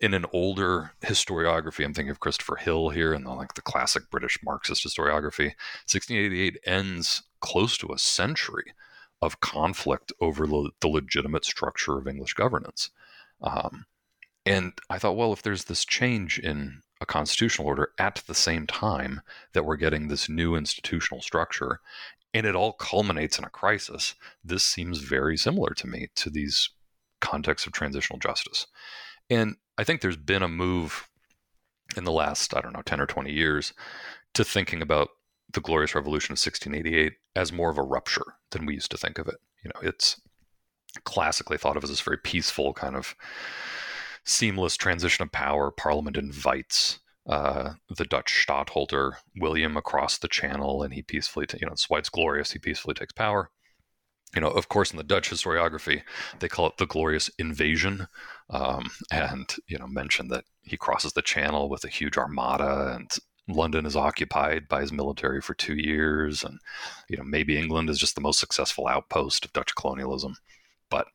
[0.00, 4.10] in an older historiography, I'm thinking of Christopher Hill here and the, like the classic
[4.10, 5.54] British Marxist historiography.
[5.86, 8.74] 1688 ends close to a century
[9.20, 12.90] of conflict over the, the legitimate structure of English governance.
[13.40, 13.86] Um,
[14.46, 18.66] and I thought, well, if there's this change in a constitutional order at the same
[18.66, 19.20] time
[19.52, 21.80] that we're getting this new institutional structure,
[22.34, 24.14] and it all culminates in a crisis,
[24.44, 26.70] this seems very similar to me to these
[27.20, 28.66] contexts of transitional justice.
[29.30, 31.08] And I think there's been a move
[31.96, 33.72] in the last, I don't know, 10 or 20 years
[34.34, 35.08] to thinking about
[35.52, 39.18] the Glorious Revolution of 1688 as more of a rupture than we used to think
[39.18, 39.36] of it.
[39.64, 40.20] You know, it's
[41.04, 43.14] classically thought of as this very peaceful kind of
[44.24, 45.70] seamless transition of power.
[45.70, 51.66] Parliament invites uh, the Dutch stadtholder William across the channel, and he peacefully, t- you
[51.66, 52.52] know, that's why it's glorious.
[52.52, 53.50] He peacefully takes power.
[54.34, 56.02] You know, of course, in the Dutch historiography,
[56.38, 58.08] they call it the glorious invasion,
[58.50, 63.10] um, and you know, mention that he crosses the channel with a huge armada, and
[63.48, 66.58] London is occupied by his military for two years, and
[67.08, 70.36] you know, maybe England is just the most successful outpost of Dutch colonialism.
[70.90, 71.06] But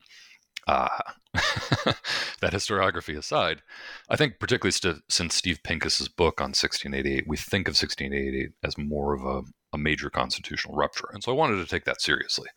[0.67, 0.89] uh,
[1.33, 3.61] that historiography aside,
[4.09, 8.77] I think particularly st- since Steve Pincus's book on 1688, we think of 1688 as
[8.77, 9.41] more of a,
[9.73, 12.49] a major constitutional rupture, and so I wanted to take that seriously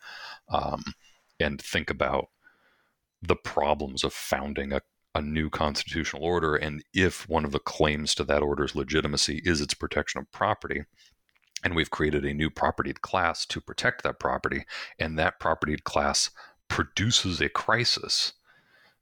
[0.48, 0.84] um,
[1.40, 2.26] and think about
[3.22, 4.82] the problems of founding a,
[5.14, 9.60] a new constitutional order, and if one of the claims to that order's legitimacy is
[9.60, 10.82] its protection of property,
[11.64, 14.64] and we've created a new propertied class to protect that property,
[14.98, 16.30] and that propertied class
[16.68, 18.32] produces a crisis,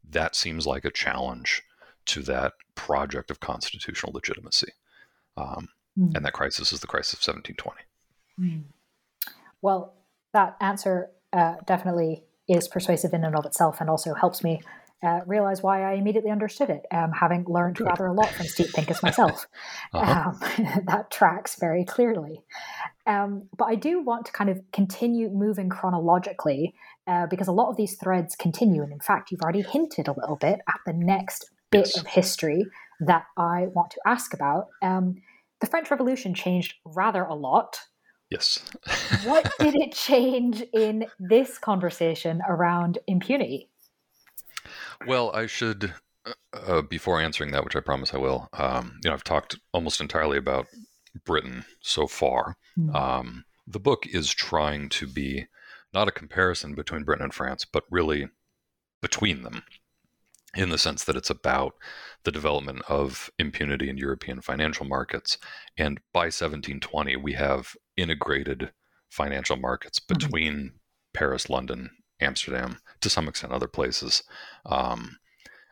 [0.08, 1.62] that seems like a challenge
[2.06, 4.72] to that project of constitutional legitimacy.
[5.36, 6.14] Um, mm.
[6.14, 7.80] And that crisis is the crisis of 1720.
[8.40, 8.64] Mm.
[9.62, 9.94] Well,
[10.32, 14.60] that answer uh, definitely is persuasive in and of itself and also helps me
[15.04, 17.86] uh, realize why I immediately understood it, um, having learned Good.
[17.86, 19.46] rather a lot from Steve Pincus myself.
[19.92, 20.30] uh-huh.
[20.30, 22.42] um, that tracks very clearly.
[23.06, 26.74] Um, but I do want to kind of continue moving chronologically
[27.06, 28.82] uh, because a lot of these threads continue.
[28.82, 31.98] And in fact, you've already hinted a little bit at the next bit yes.
[31.98, 32.66] of history
[33.00, 34.68] that I want to ask about.
[34.82, 35.16] Um,
[35.60, 37.80] the French Revolution changed rather a lot.
[38.30, 38.64] Yes.
[39.24, 43.70] what did it change in this conversation around impunity?
[45.06, 45.92] Well, I should,
[46.26, 49.58] uh, uh, before answering that, which I promise I will, um, you know, I've talked
[49.72, 50.66] almost entirely about
[51.24, 52.56] Britain so far.
[52.78, 52.94] Mm.
[52.94, 55.46] Um, the book is trying to be
[55.94, 58.28] not a comparison between Britain and France, but really
[59.00, 59.62] between them
[60.56, 61.74] in the sense that it's about
[62.24, 65.38] the development of impunity in European financial markets.
[65.76, 68.72] And by 1720, we have integrated
[69.10, 70.14] financial markets mm-hmm.
[70.14, 70.76] between mm-hmm.
[71.12, 74.22] Paris, London, Amsterdam, to some extent other places.
[74.66, 75.18] Um,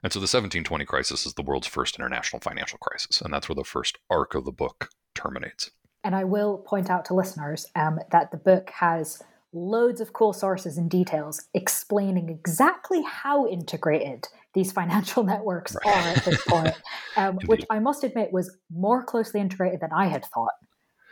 [0.02, 3.20] and so the 1720 crisis is the world's first international financial crisis.
[3.20, 5.70] And that's where the first arc of the book terminates.
[6.04, 9.22] And I will point out to listeners um, that the book has
[9.52, 15.96] loads of cool sources and details explaining exactly how integrated these financial networks right.
[15.96, 16.74] are at this point,
[17.16, 20.54] um, which I must admit was more closely integrated than I had thought,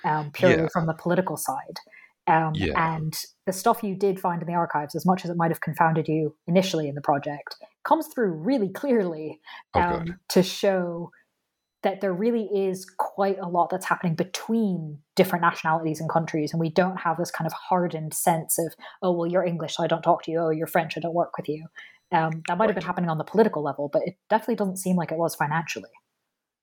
[0.04, 0.68] um, purely yeah.
[0.72, 1.78] from the political side.
[2.26, 2.94] Um, yeah.
[2.94, 3.14] And
[3.46, 6.06] the stuff you did find in the archives, as much as it might have confounded
[6.06, 9.40] you initially in the project, comes through really clearly
[9.74, 11.10] oh, um, to show
[11.82, 16.52] that there really is quite a lot that's happening between different nationalities and countries.
[16.52, 19.82] And we don't have this kind of hardened sense of, oh, well, you're English, so
[19.82, 20.38] I don't talk to you.
[20.38, 21.66] Oh, you're French, I don't work with you.
[22.12, 24.96] Um, that might have been happening on the political level, but it definitely doesn't seem
[24.96, 25.90] like it was financially.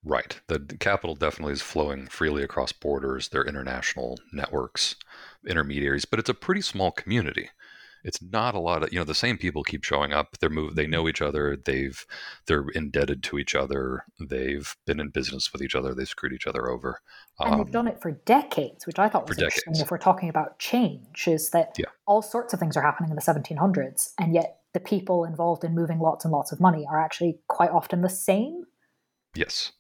[0.04, 0.40] Right.
[0.48, 3.30] The, the capital definitely is flowing freely across borders.
[3.30, 4.96] There are international networks,
[5.48, 7.50] intermediaries, but it's a pretty small community
[8.04, 10.76] it's not a lot of you know the same people keep showing up they're move
[10.76, 12.06] they know each other they've
[12.46, 16.48] they're indebted to each other they've been in business with each other they've screwed each
[16.48, 17.02] other over
[17.40, 19.82] and um, they've done it for decades which i thought was interesting decades.
[19.82, 21.86] if we're talking about change is that yeah.
[22.06, 25.74] all sorts of things are happening in the 1700s and yet the people involved in
[25.74, 28.64] moving lots and lots of money are actually quite often the same
[29.36, 29.72] yes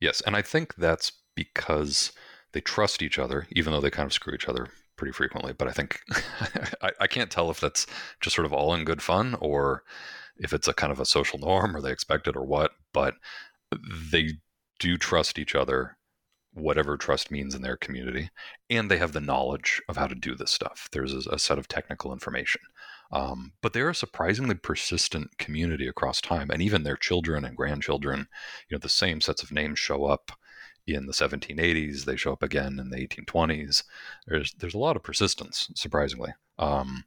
[0.00, 2.12] yes and i think that's because
[2.52, 5.52] they trust each other even though they kind of screw each other pretty frequently.
[5.52, 6.00] But I think
[6.82, 7.86] I, I, can't tell if that's
[8.20, 9.82] just sort of all in good fun or
[10.36, 12.72] if it's a kind of a social norm or they expect it or what.
[12.92, 13.14] But
[14.12, 14.34] they
[14.78, 15.96] do trust each other,
[16.52, 18.30] whatever trust means in their community,
[18.70, 20.88] and they have the knowledge of how to do this stuff.
[20.92, 22.60] There's a, a set of technical information.
[23.12, 28.26] Um, but they're a surprisingly persistent community across time, and even their children and grandchildren,
[28.68, 30.32] you know, the same sets of names show up
[30.94, 32.04] in the 1780s.
[32.04, 33.82] They show up again in the 1820s.
[34.26, 36.32] There's there's a lot of persistence, surprisingly.
[36.58, 37.04] Um,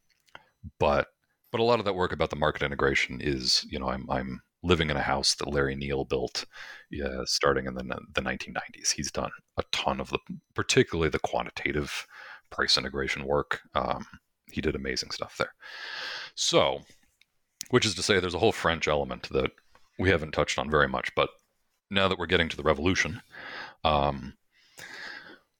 [0.80, 1.08] but
[1.52, 4.42] but a lot of that work about the market integration is, you know, I'm I'm
[4.62, 6.46] living in a house that Larry Neal built,
[7.26, 8.92] starting in the the 1990s.
[8.96, 10.20] He's done a ton of the,
[10.54, 12.06] particularly the quantitative
[12.50, 13.62] price integration work.
[13.76, 14.06] Um,
[14.52, 15.54] he did amazing stuff there.
[16.36, 16.82] So,
[17.70, 19.52] which is to say, there's a whole French element that
[20.00, 21.30] we haven't touched on very much, but
[21.92, 23.22] now that we're getting to the revolution,
[23.84, 24.34] um,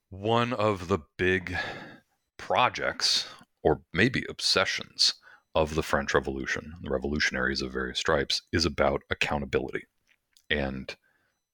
[0.10, 1.56] one of the big
[2.38, 3.28] projects,
[3.64, 5.14] or maybe obsessions,
[5.56, 9.86] of the French Revolution, the revolutionaries of various stripes, is about accountability.
[10.50, 10.96] And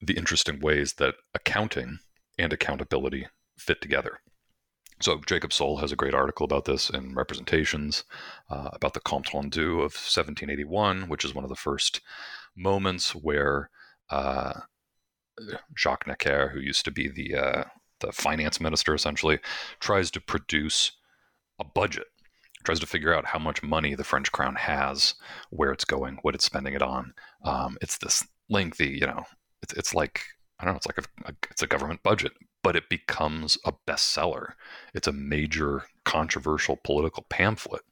[0.01, 1.99] the interesting ways that accounting
[2.37, 4.19] and accountability fit together.
[5.01, 8.03] So Jacob Soll has a great article about this in Representations
[8.49, 12.01] uh, about the Compte Rendu of 1781, which is one of the first
[12.55, 13.69] moments where
[14.09, 14.61] uh,
[15.77, 17.63] Jacques Necker, who used to be the uh,
[17.99, 19.39] the finance minister, essentially
[19.79, 20.91] tries to produce
[21.59, 22.07] a budget,
[22.63, 25.15] tries to figure out how much money the French crown has,
[25.49, 27.13] where it's going, what it's spending it on.
[27.43, 29.23] Um, it's this lengthy, you know,
[29.61, 30.21] it's it's like
[30.59, 33.73] I don't know, it's like a, a it's a government budget, but it becomes a
[33.87, 34.53] bestseller.
[34.93, 37.83] It's a major controversial political pamphlet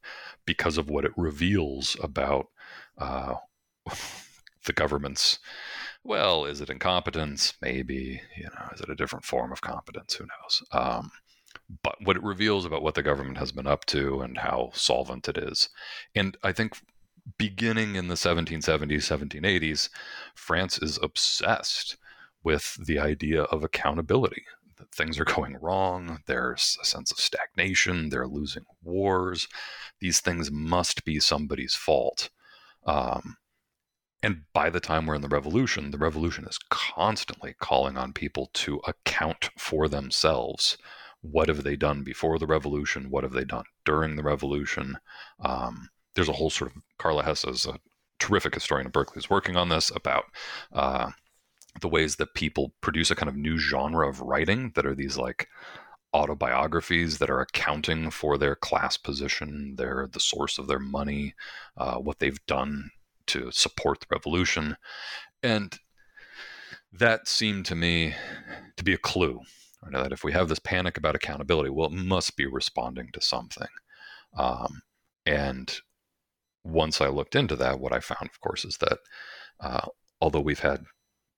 [0.46, 2.48] because of what it reveals about
[2.98, 3.34] uh,
[4.66, 5.38] the government's.
[6.04, 7.54] Well, is it incompetence?
[7.62, 8.20] Maybe.
[8.36, 10.14] You know, is it a different form of competence?
[10.14, 10.62] Who knows?
[10.72, 11.10] Um,
[11.82, 15.28] but what it reveals about what the government has been up to and how solvent
[15.28, 15.70] it is.
[16.14, 16.76] And I think
[17.38, 19.88] beginning in the 1770s, 1780s,
[20.34, 21.96] France is obsessed
[22.42, 24.44] with the idea of accountability
[24.92, 26.20] things are going wrong.
[26.26, 28.08] There's a sense of stagnation.
[28.08, 29.48] They're losing wars.
[30.00, 32.30] These things must be somebody's fault.
[32.86, 33.36] Um,
[34.24, 38.48] and by the time we're in the revolution, the revolution is constantly calling on people
[38.54, 40.78] to account for themselves.
[41.20, 43.10] What have they done before the revolution?
[43.10, 44.96] What have they done during the revolution?
[45.40, 47.78] Um, there's a whole sort of Carla Hesse is a
[48.18, 50.24] terrific historian at Berkeley is working on this about
[50.72, 51.10] uh,
[51.82, 55.18] the ways that people produce a kind of new genre of writing that are these
[55.18, 55.48] like
[56.14, 61.34] autobiographies that are accounting for their class position, their the source of their money,
[61.76, 62.90] uh, what they've done
[63.28, 64.76] to support the revolution,
[65.42, 65.78] and
[66.92, 68.14] that seemed to me
[68.76, 69.40] to be a clue
[69.92, 73.20] right, that if we have this panic about accountability, well, it must be responding to
[73.20, 73.68] something.
[74.36, 74.82] Um,
[75.26, 75.74] and
[76.64, 78.98] once I looked into that, what I found, of course, is that
[79.60, 79.86] uh,
[80.20, 80.84] although we've had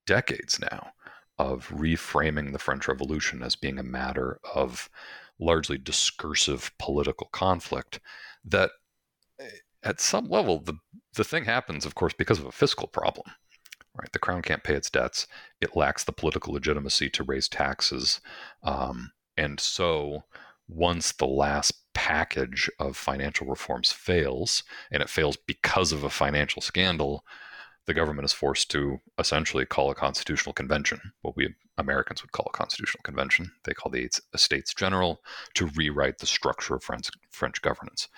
[0.07, 0.90] decades now
[1.38, 4.88] of reframing the French Revolution as being a matter of
[5.38, 8.01] largely discursive political conflict,
[8.44, 8.70] that
[9.38, 9.49] eh,
[9.83, 10.75] at some level the
[11.16, 13.33] the thing happens, of course, because of a fiscal problem.
[13.98, 15.26] Right, the crown can't pay its debts.
[15.61, 18.20] It lacks the political legitimacy to raise taxes,
[18.62, 20.24] um, and so
[20.68, 26.61] once the last package of financial reforms fails, and it fails because of a financial
[26.61, 27.24] scandal,
[27.87, 32.50] the government is forced to essentially call a constitutional convention, what we Americans would call
[32.52, 33.52] a constitutional convention.
[33.64, 35.20] They call the Estates General
[35.55, 38.09] to rewrite the structure of French, French governance.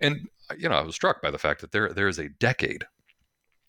[0.00, 2.28] And uh, you know, I was struck by the fact that there there is a
[2.28, 2.86] decade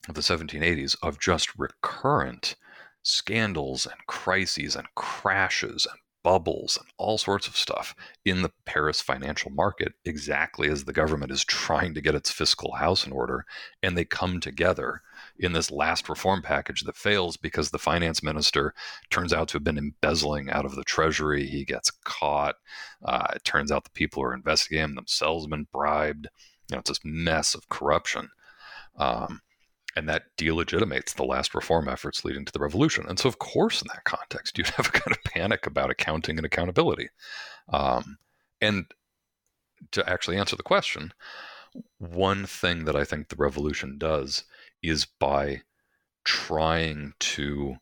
[0.07, 2.55] of the 1780s of just recurrent
[3.03, 9.01] scandals and crises and crashes and bubbles and all sorts of stuff in the Paris
[9.01, 13.45] financial market, exactly as the government is trying to get its fiscal house in order.
[13.81, 15.01] And they come together
[15.39, 18.73] in this last reform package that fails because the finance minister
[19.09, 21.47] turns out to have been embezzling out of the treasury.
[21.47, 22.55] He gets caught.
[23.03, 26.27] Uh, it turns out the people who are investigating him themselves have been bribed.
[26.69, 28.29] You know, it's this mess of corruption.
[28.97, 29.39] Um,
[29.95, 33.05] and that delegitimates the last reform efforts leading to the revolution.
[33.07, 36.37] And so, of course, in that context, you'd have a kind of panic about accounting
[36.37, 37.09] and accountability.
[37.69, 38.17] Um,
[38.61, 38.85] and
[39.91, 41.13] to actually answer the question,
[41.97, 44.43] one thing that I think the revolution does
[44.81, 45.61] is by
[46.23, 47.75] trying to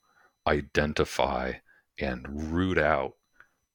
[0.48, 1.54] identify
[2.00, 3.14] and root out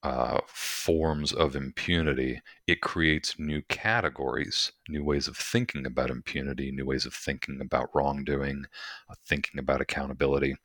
[0.03, 6.85] uh, forms of impunity, it creates new categories, new ways of thinking about impunity, new
[6.85, 8.65] ways of thinking about wrongdoing,
[9.09, 10.57] uh, thinking about accountability.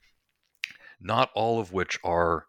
[1.00, 2.48] Not all of which are,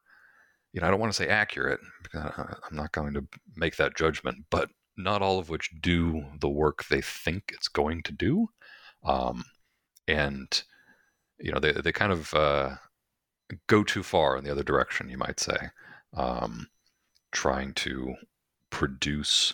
[0.72, 1.80] you know, I don't want to say accurate
[2.14, 6.84] I'm not going to make that judgment, but not all of which do the work
[6.84, 8.48] they think it's going to do.
[9.04, 9.44] Um,
[10.08, 10.62] and,
[11.38, 12.76] you know, they, they kind of uh,
[13.66, 15.56] go too far in the other direction, you might say.
[16.14, 16.68] Um,
[17.30, 18.14] trying to
[18.70, 19.52] produce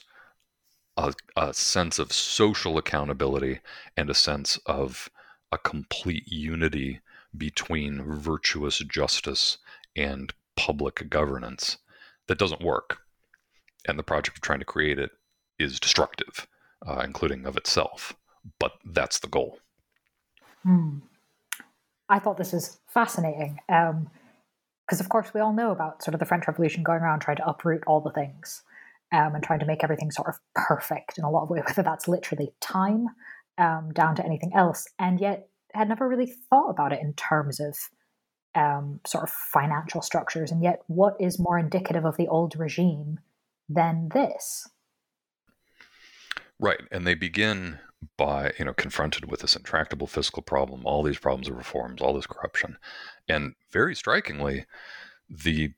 [0.96, 3.58] a, a, sense of social accountability
[3.96, 5.10] and a sense of
[5.50, 7.00] a complete unity
[7.36, 9.58] between virtuous justice
[9.96, 11.78] and public governance
[12.28, 12.98] that doesn't work.
[13.88, 15.10] And the project of trying to create it
[15.58, 16.46] is destructive,
[16.86, 18.14] uh, including of itself.
[18.60, 19.58] But that's the goal.
[20.64, 20.98] Hmm.
[22.08, 23.58] I thought this was fascinating.
[23.68, 24.10] Um,
[24.86, 27.38] because of course we all know about sort of the French Revolution going around trying
[27.38, 28.62] to uproot all the things
[29.12, 31.82] um, and trying to make everything sort of perfect in a lot of ways, whether
[31.82, 33.06] that's literally time
[33.58, 37.60] um, down to anything else, and yet had never really thought about it in terms
[37.60, 37.76] of
[38.54, 40.50] um, sort of financial structures.
[40.50, 43.20] And yet, what is more indicative of the old regime
[43.68, 44.68] than this?
[46.60, 47.78] Right, and they begin
[48.16, 52.14] by you know confronted with this intractable fiscal problem, all these problems of reforms, all
[52.14, 52.76] this corruption,
[53.28, 54.66] and very strikingly,
[55.28, 55.72] the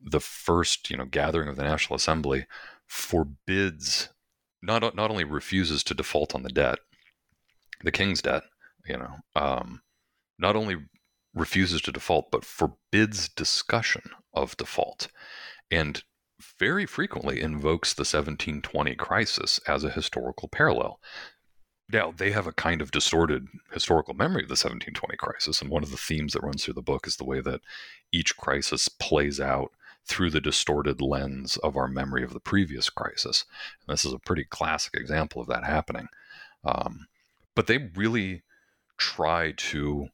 [0.00, 2.46] the first you know gathering of the National Assembly
[2.86, 4.08] forbids
[4.62, 6.78] not not only refuses to default on the debt,
[7.82, 8.42] the king's debt,
[8.86, 9.82] you know, um,
[10.38, 10.76] not only
[11.34, 14.02] refuses to default but forbids discussion
[14.34, 15.08] of default,
[15.70, 16.02] and
[16.58, 21.00] very frequently invokes the 1720 crisis as a historical parallel.
[21.90, 25.82] Now, they have a kind of distorted historical memory of the 1720 crisis, and one
[25.82, 27.60] of the themes that runs through the book is the way that
[28.12, 29.72] each crisis plays out
[30.04, 33.44] through the distorted lens of our memory of the previous crisis.
[33.86, 36.08] And this is a pretty classic example of that happening.
[36.64, 37.06] Um,
[37.54, 38.42] but they really
[38.96, 40.08] try to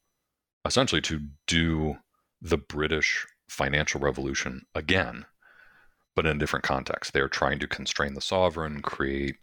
[0.65, 1.99] essentially to do
[2.41, 5.25] the British financial revolution again,
[6.15, 7.13] but in a different context.
[7.13, 9.37] They're trying to constrain the sovereign, create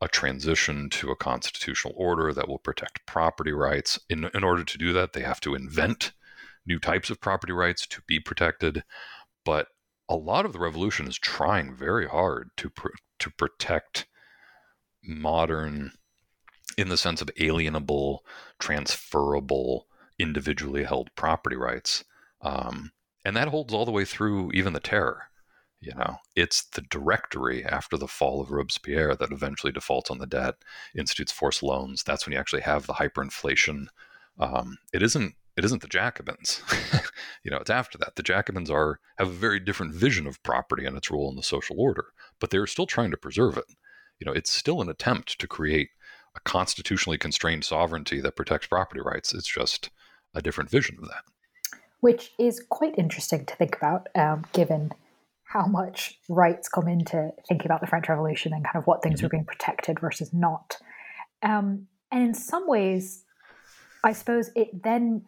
[0.00, 3.98] a transition to a constitutional order that will protect property rights.
[4.08, 6.12] In, in order to do that, they have to invent
[6.66, 8.82] new types of property rights to be protected.
[9.44, 9.68] But
[10.08, 12.88] a lot of the revolution is trying very hard to pr-
[13.20, 14.06] to protect
[15.02, 15.92] modern
[16.76, 18.18] in the sense of alienable
[18.58, 19.86] transferable
[20.18, 22.04] individually held property rights
[22.42, 22.92] um,
[23.24, 25.29] and that holds all the way through even the terror
[25.80, 30.26] you know it's the directory after the fall of robespierre that eventually defaults on the
[30.26, 30.56] debt
[30.94, 33.86] institutes forced loans that's when you actually have the hyperinflation
[34.38, 36.62] um, it isn't it isn't the Jacobins.
[37.44, 38.16] you know, it's after that.
[38.16, 41.42] The Jacobins are have a very different vision of property and its role in the
[41.42, 42.06] social order,
[42.38, 43.66] but they're still trying to preserve it.
[44.18, 45.90] You know, it's still an attempt to create
[46.36, 49.34] a constitutionally constrained sovereignty that protects property rights.
[49.34, 49.90] It's just
[50.34, 51.24] a different vision of that.
[52.00, 54.92] Which is quite interesting to think about, um, given
[55.50, 59.16] how much rights come into thinking about the French Revolution and kind of what things
[59.16, 59.26] mm-hmm.
[59.26, 60.76] were being protected versus not.
[61.42, 63.24] Um, and in some ways,
[64.04, 65.22] I suppose it then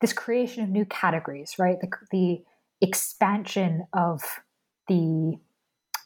[0.00, 1.76] this creation of new categories, right?
[1.80, 2.42] The, the
[2.80, 4.20] expansion of
[4.88, 5.38] the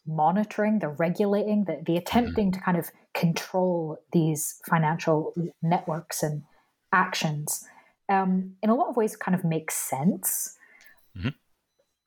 [0.06, 5.32] monitoring, the regulating, the, the attempting to kind of control these financial
[5.62, 6.42] networks and
[6.92, 7.64] actions,
[8.10, 10.58] um, in a lot of ways, kind of makes sense.
[11.16, 11.30] Mm-hmm.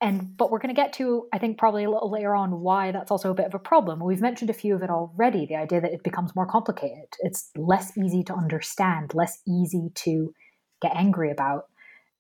[0.02, 2.92] And but we're going to get to, I think, probably a little later on why
[2.92, 4.00] that's also a bit of a problem.
[4.00, 5.46] We've mentioned a few of it already.
[5.46, 10.34] The idea that it becomes more complicated, it's less easy to understand, less easy to
[10.82, 11.66] get angry about.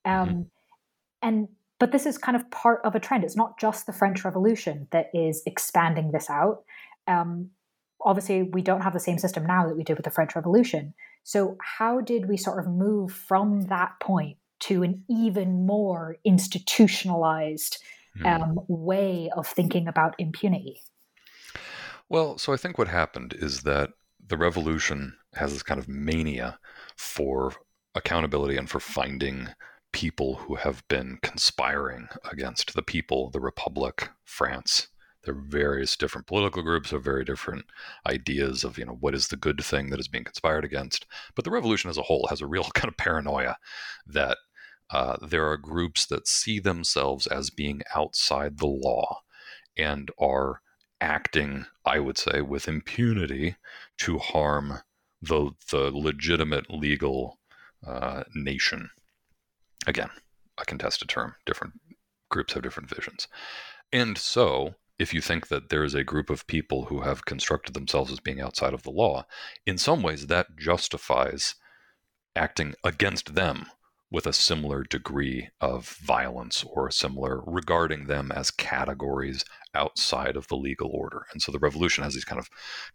[0.06, 0.22] Mm-hmm.
[0.22, 0.42] Um, mm-hmm.
[1.22, 1.48] And
[1.80, 3.24] but this is kind of part of a trend.
[3.24, 6.64] It's not just the French Revolution that is expanding this out.
[7.08, 7.52] Um,
[8.04, 10.94] obviously, we don't have the same system now that we did with the French Revolution.
[11.24, 17.82] So, how did we sort of move from that point to an even more institutionalized
[18.18, 18.26] mm.
[18.26, 20.82] um, way of thinking about impunity?
[22.10, 23.92] Well, so I think what happened is that
[24.28, 26.60] the revolution has this kind of mania
[26.98, 27.54] for
[27.96, 29.50] accountability and for finding
[29.92, 34.88] people who have been conspiring against the people, the Republic, France.
[35.24, 37.66] There are various different political groups have very different
[38.08, 41.06] ideas of, you know, what is the good thing that is being conspired against.
[41.36, 43.58] But the revolution as a whole has a real kind of paranoia
[44.08, 44.38] that
[44.92, 49.22] uh, there are groups that see themselves as being outside the law
[49.78, 50.62] and are
[51.02, 53.56] acting, I would say, with impunity
[54.00, 54.80] to harm
[55.22, 57.40] the the legitimate legal
[57.86, 58.90] uh, nation
[59.88, 60.10] Again,
[60.58, 61.36] a contested term.
[61.46, 61.74] Different
[62.30, 63.28] groups have different visions.
[63.92, 67.74] And so, if you think that there is a group of people who have constructed
[67.74, 69.26] themselves as being outside of the law,
[69.66, 71.56] in some ways that justifies
[72.36, 73.68] acting against them
[74.12, 79.46] with a similar degree of violence or similar regarding them as categories
[79.76, 81.26] outside of the legal order.
[81.32, 82.50] And so the revolution has these kind of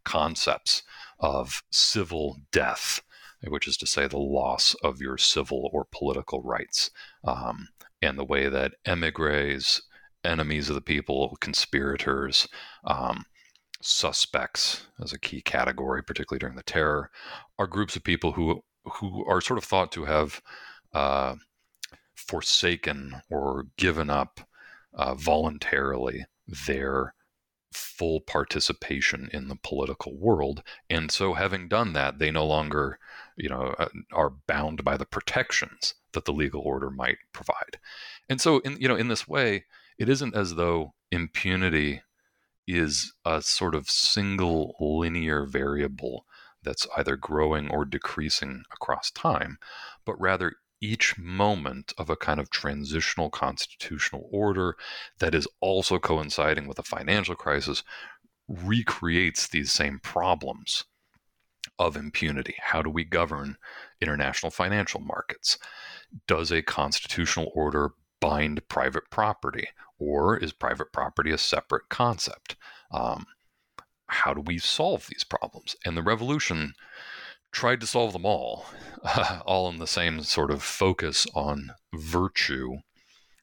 [0.04, 0.82] concepts
[1.20, 3.00] of civil death
[3.48, 6.90] which is to say the loss of your civil or political rights,
[7.24, 7.68] um,
[8.02, 9.82] and the way that emigres,
[10.24, 12.48] enemies of the people, conspirators,
[12.84, 13.24] um,
[13.80, 17.10] suspects as a key category, particularly during the terror,
[17.58, 18.62] are groups of people who
[19.00, 20.42] who are sort of thought to have
[20.94, 21.36] uh,
[22.14, 24.40] forsaken or given up
[24.94, 27.14] uh, voluntarily their
[27.72, 30.62] full participation in the political world.
[30.88, 32.98] And so, having done that, they no longer,
[33.36, 37.78] you know, uh, are bound by the protections that the legal order might provide.
[38.28, 39.64] And so, in you know, in this way,
[39.98, 42.02] it isn't as though impunity
[42.66, 46.24] is a sort of single linear variable
[46.62, 49.58] that's either growing or decreasing across time,
[50.06, 50.54] but rather
[50.92, 54.76] each moment of a kind of transitional constitutional order
[55.20, 57.82] that is also coinciding with a financial crisis
[58.48, 60.84] recreates these same problems.
[61.78, 62.54] of impunity.
[62.60, 63.56] How do we govern
[64.00, 65.58] international financial markets?
[66.26, 69.68] Does a constitutional order bind private property,
[69.98, 72.56] or is private property a separate concept?
[72.90, 73.26] Um,
[74.06, 75.76] how do we solve these problems?
[75.84, 76.74] And the revolution
[77.54, 78.66] tried to solve them all,
[79.46, 82.78] all in the same sort of focus on virtue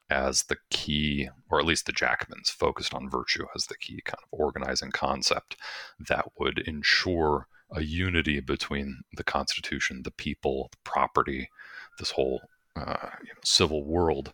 [0.09, 4.19] as the key, or at least the Jacobins focused on virtue as the key kind
[4.21, 5.55] of organizing concept
[5.97, 11.49] that would ensure a unity between the Constitution, the people, the property,
[11.97, 12.41] this whole
[12.75, 14.33] uh, you know, civil world.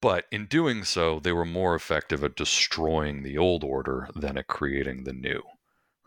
[0.00, 4.48] But in doing so, they were more effective at destroying the old order than at
[4.48, 5.42] creating the new,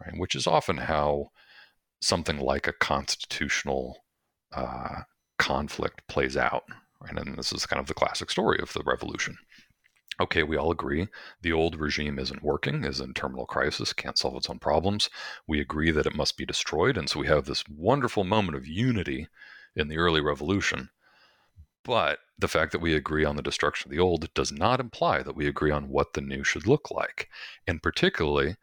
[0.06, 0.18] right?
[0.18, 1.32] Which is often how
[2.02, 4.04] something like a constitutional
[4.52, 5.02] uh,
[5.38, 6.64] conflict plays out,
[7.02, 7.18] right?
[7.18, 9.38] And this is kind of the classic story of the revolution.
[10.20, 11.08] Okay, we all agree
[11.42, 15.10] the old regime isn't working, is in terminal crisis, can't solve its own problems.
[15.48, 18.68] We agree that it must be destroyed, and so we have this wonderful moment of
[18.68, 19.28] unity
[19.76, 20.90] in the early revolution.
[21.84, 25.24] But the fact that we agree on the destruction of the old does not imply
[25.24, 27.30] that we agree on what the new should look like.
[27.66, 28.58] And particularly,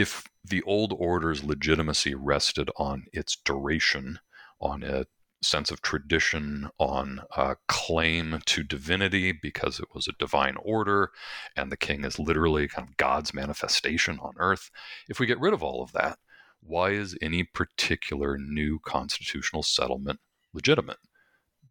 [0.00, 4.18] if the old order's legitimacy rested on its duration,
[4.60, 5.06] on a
[5.42, 11.10] sense of tradition, on a claim to divinity because it was a divine order
[11.56, 14.70] and the king is literally kind of God's manifestation on earth,
[15.08, 16.18] if we get rid of all of that,
[16.60, 20.18] why is any particular new constitutional settlement
[20.52, 20.98] legitimate?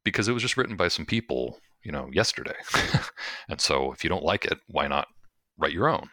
[0.07, 2.55] because it was just written by some people, you know, yesterday.
[3.49, 5.09] and so if you don't like it, why not
[5.57, 6.09] write your own?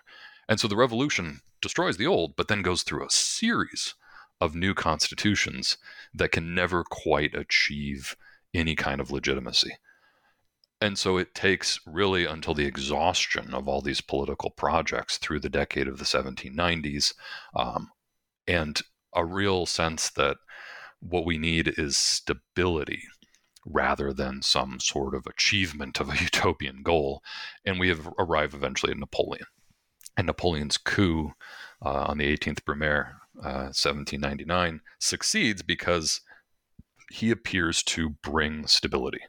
[0.48, 3.94] And so the revolution destroys the old, but then goes through a series
[4.40, 5.76] of new constitutions
[6.14, 8.16] that can never quite achieve
[8.54, 9.72] any kind of legitimacy.
[10.80, 15.48] And so it takes really until the exhaustion of all these political projects through the
[15.48, 17.14] decade of the 1790s
[17.56, 17.90] um,
[18.46, 18.80] and
[19.14, 20.36] a real sense that
[21.00, 23.04] what we need is stability
[23.64, 27.22] rather than some sort of achievement of a utopian goal.
[27.64, 29.46] And we have arrived eventually at Napoleon.
[30.16, 31.32] And Napoleon's coup
[31.84, 36.20] uh, on the 18th Brumaire, uh, 1799, succeeds because
[37.10, 39.20] he appears to bring stability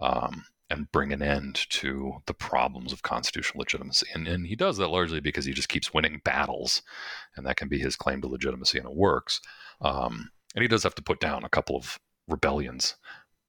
[0.00, 4.06] um, and bring an end to the problems of constitutional legitimacy.
[4.12, 6.82] And, and he does that largely because he just keeps winning battles,
[7.36, 9.40] and that can be his claim to legitimacy, and it works.
[9.80, 12.96] Um, and he does have to put down a couple of rebellions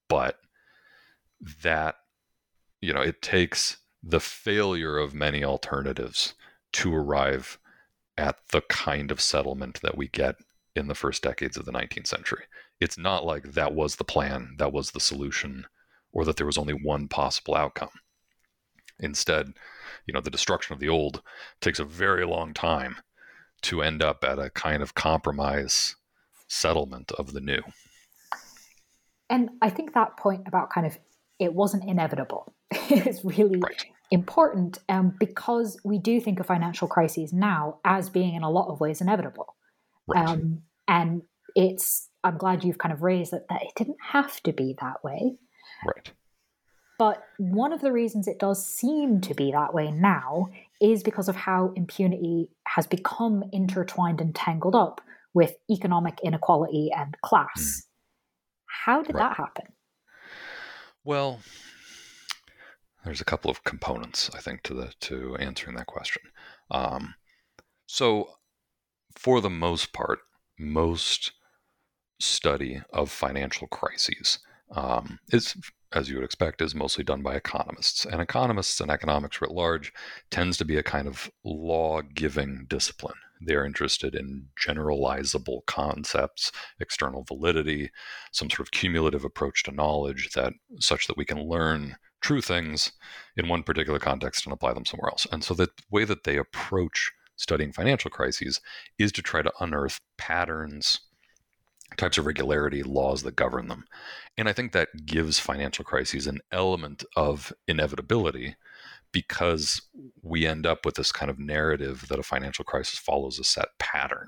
[0.08, 0.38] but
[1.64, 1.96] that
[2.82, 6.34] you know it takes the failure of many alternatives
[6.76, 7.58] to arrive
[8.18, 10.36] at the kind of settlement that we get
[10.76, 12.44] in the first decades of the 19th century.
[12.82, 15.68] It's not like that was the plan, that was the solution,
[16.12, 17.92] or that there was only one possible outcome.
[19.00, 19.54] Instead,
[20.06, 21.22] you know, the destruction of the old
[21.62, 22.98] takes a very long time
[23.62, 25.96] to end up at a kind of compromise
[26.50, 27.62] settlement of the new.
[29.30, 31.00] And I think that point about kind of
[31.40, 32.54] it wasn't inevitable
[32.90, 33.86] is really right.
[34.12, 38.70] Important um, because we do think of financial crises now as being in a lot
[38.70, 39.56] of ways inevitable.
[40.08, 40.28] Right.
[40.28, 41.24] Um, and
[41.56, 45.04] it's, I'm glad you've kind of raised that, that it didn't have to be that
[45.04, 45.38] way.
[45.86, 46.12] Right.
[46.98, 50.50] But one of the reasons it does seem to be that way now
[50.82, 55.02] is because of how impunity has become intertwined and tangled up
[55.34, 57.58] with economic inequality and class.
[57.58, 57.82] Mm.
[58.86, 59.30] How did right.
[59.30, 59.66] that happen?
[61.04, 61.40] Well,
[63.06, 66.24] there's a couple of components I think to the to answering that question.
[66.72, 67.16] Um,
[67.86, 68.30] so,
[69.16, 70.20] for the most part,
[70.60, 71.32] most
[72.20, 74.40] study of financial crises
[74.72, 75.56] um, is,
[75.94, 78.06] as you would expect, is mostly done by economists.
[78.06, 79.94] And economists and economics writ large
[80.32, 83.16] tends to be a kind of law-giving discipline.
[83.42, 87.92] They're interested in generalizable concepts, external validity,
[88.32, 92.92] some sort of cumulative approach to knowledge that such that we can learn true things
[93.38, 95.28] in one particular context and apply them somewhere else.
[95.32, 98.62] And so the way that they approach studying financial crises
[98.98, 101.02] is to try to unearth patterns,
[101.98, 103.86] types of regularity, laws that govern them.
[104.38, 108.56] And I think that gives financial crises an element of inevitability
[109.16, 109.82] because
[110.22, 113.70] we end up with this kind of narrative that a financial crisis follows a set
[113.80, 114.28] pattern,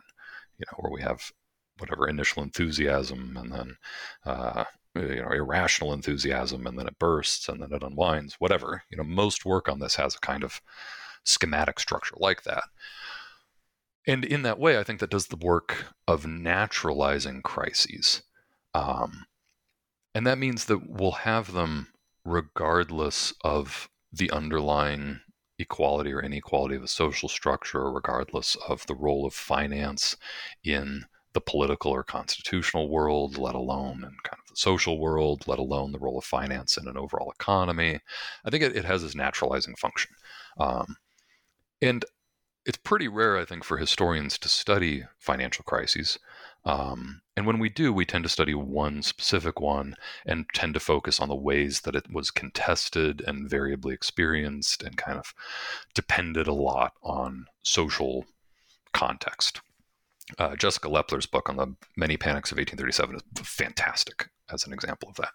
[0.58, 1.30] you know, where we have
[1.78, 3.78] whatever initial enthusiasm and then
[4.26, 4.64] uh,
[4.96, 8.84] you know irrational enthusiasm and then it bursts and then it unwinds whatever.
[8.90, 10.62] You know most work on this has a kind of
[11.26, 12.64] schematic structure like that.
[14.08, 18.24] And in that way i think that does the work of naturalizing crises
[18.74, 19.26] um,
[20.16, 21.88] and that means that we'll have them
[22.24, 25.22] regardless of the underlying
[25.60, 30.16] equality or inequality of a social structure, regardless of the role of finance
[30.64, 35.60] in the political or constitutional world, let alone in kind of the social world, let
[35.60, 38.00] alone the role of finance in an overall economy.
[38.46, 40.12] I think it, it has this naturalizing function.
[40.60, 40.98] Um,
[41.82, 42.06] and
[42.66, 46.20] it's pretty rare, I think, for historians to study financial crises.
[46.66, 49.96] Um, and when we do, we tend to study one specific one
[50.26, 54.98] and tend to focus on the ways that it was contested and variably experienced and
[54.98, 55.34] kind of
[55.94, 58.26] depended a lot on social
[58.94, 59.62] context.
[60.38, 65.10] Uh, Jessica Lepler's book on the many panics of 1837 is fantastic as an example
[65.10, 65.32] of that.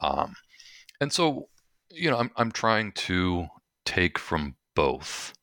[0.00, 0.34] Um,
[1.00, 1.48] and so,
[1.90, 3.46] you know, I'm, I'm trying to
[3.84, 5.34] take from both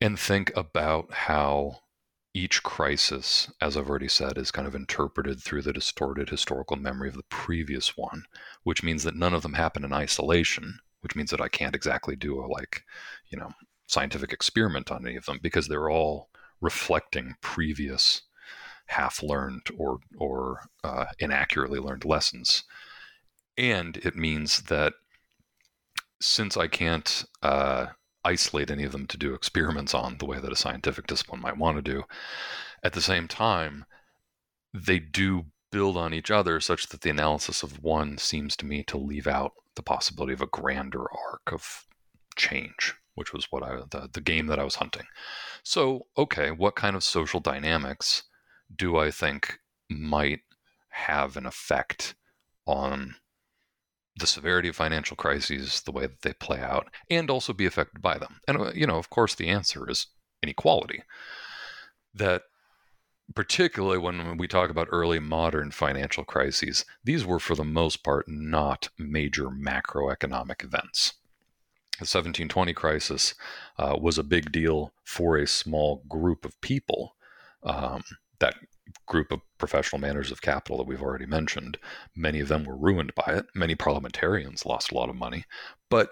[0.00, 1.80] and think about how
[2.34, 7.08] each crisis, as I've already said, is kind of interpreted through the distorted historical memory
[7.08, 8.24] of the previous one,
[8.62, 12.16] which means that none of them happen in isolation, which means that I can't exactly
[12.16, 12.84] do a like,
[13.28, 13.50] you know,
[13.86, 16.28] scientific experiment on any of them because they're all
[16.60, 18.22] reflecting previous
[18.86, 22.64] half learned or or uh, inaccurately learned lessons.
[23.56, 24.94] And it means that
[26.20, 27.86] since i can't uh,
[28.28, 31.56] isolate any of them to do experiments on the way that a scientific discipline might
[31.56, 32.04] want to do
[32.82, 33.84] at the same time
[34.74, 38.82] they do build on each other such that the analysis of one seems to me
[38.82, 41.84] to leave out the possibility of a grander arc of
[42.36, 45.06] change which was what I the, the game that I was hunting.
[45.64, 48.22] So, okay, what kind of social dynamics
[48.74, 49.58] do I think
[49.90, 50.40] might
[50.90, 52.14] have an effect
[52.66, 53.16] on
[54.18, 58.02] the severity of financial crises, the way that they play out, and also be affected
[58.02, 58.40] by them?
[58.46, 60.06] And uh, you know, of course, the answer is
[60.42, 61.02] inequality.
[62.14, 62.42] That
[63.34, 68.26] particularly when we talk about early modern financial crises, these were for the most part
[68.28, 71.14] not major macroeconomic events
[71.98, 73.34] the 1720 crisis
[73.76, 77.16] uh, was a big deal for a small group of people.
[77.64, 78.04] Um,
[78.38, 78.54] that
[79.06, 81.78] group of professional managers of capital that we've already mentioned,
[82.16, 83.46] many of them were ruined by it.
[83.54, 85.44] Many parliamentarians lost a lot of money.
[85.90, 86.10] But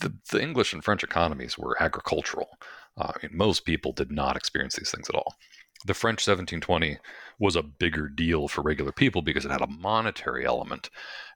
[0.00, 2.48] the, the English and French economies were agricultural.
[2.96, 5.36] Uh, I mean, most people did not experience these things at all.
[5.84, 6.98] The French 1720
[7.38, 10.88] was a bigger deal for regular people because it had a monetary element.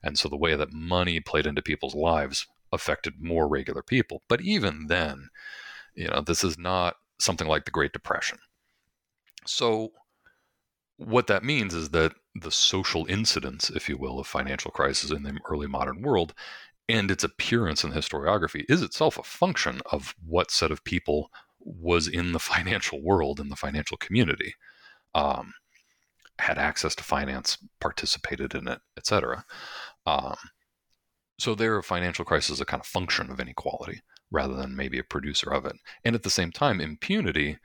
[0.03, 4.23] And so the way that money played into people's lives affected more regular people.
[4.27, 5.29] But even then,
[5.93, 8.39] you know, this is not something like the Great Depression.
[9.45, 9.91] So,
[11.05, 15.23] what that means is that the social incidence, if you will, of financial crisis in
[15.23, 16.33] the early modern world
[16.87, 21.31] and its appearance in the historiography is itself a function of what set of people
[21.59, 24.53] was in the financial world in the financial community,
[25.15, 25.53] um,
[26.39, 29.43] had access to finance, participated in it, etc.
[30.05, 30.35] Um,
[31.39, 35.03] so their financial crisis is a kind of function of inequality rather than maybe a
[35.03, 35.75] producer of it.
[36.03, 37.57] And at the same time, impunity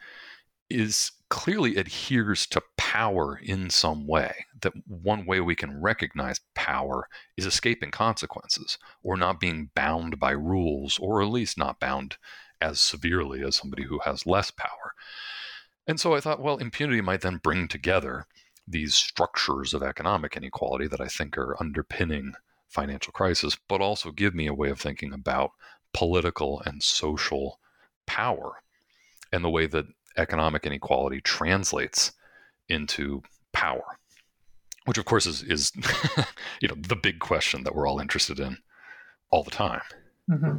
[0.69, 4.47] is clearly adheres to power in some way.
[4.63, 10.31] That one way we can recognize power is escaping consequences or not being bound by
[10.31, 12.17] rules, or at least not bound
[12.61, 14.95] as severely as somebody who has less power.
[15.87, 18.27] And so I thought, well, impunity might then bring together
[18.67, 22.33] these structures of economic inequality that I think are underpinning
[22.69, 25.53] financial crisis, but also give me a way of thinking about
[25.93, 27.61] political and social
[28.07, 28.63] power
[29.33, 29.87] and the way that
[30.17, 32.13] economic inequality translates
[32.69, 33.99] into power
[34.85, 35.73] which of course is is
[36.61, 38.59] you know the big question that we're all interested in
[39.31, 39.83] all the time
[40.31, 40.59] mm-hmm.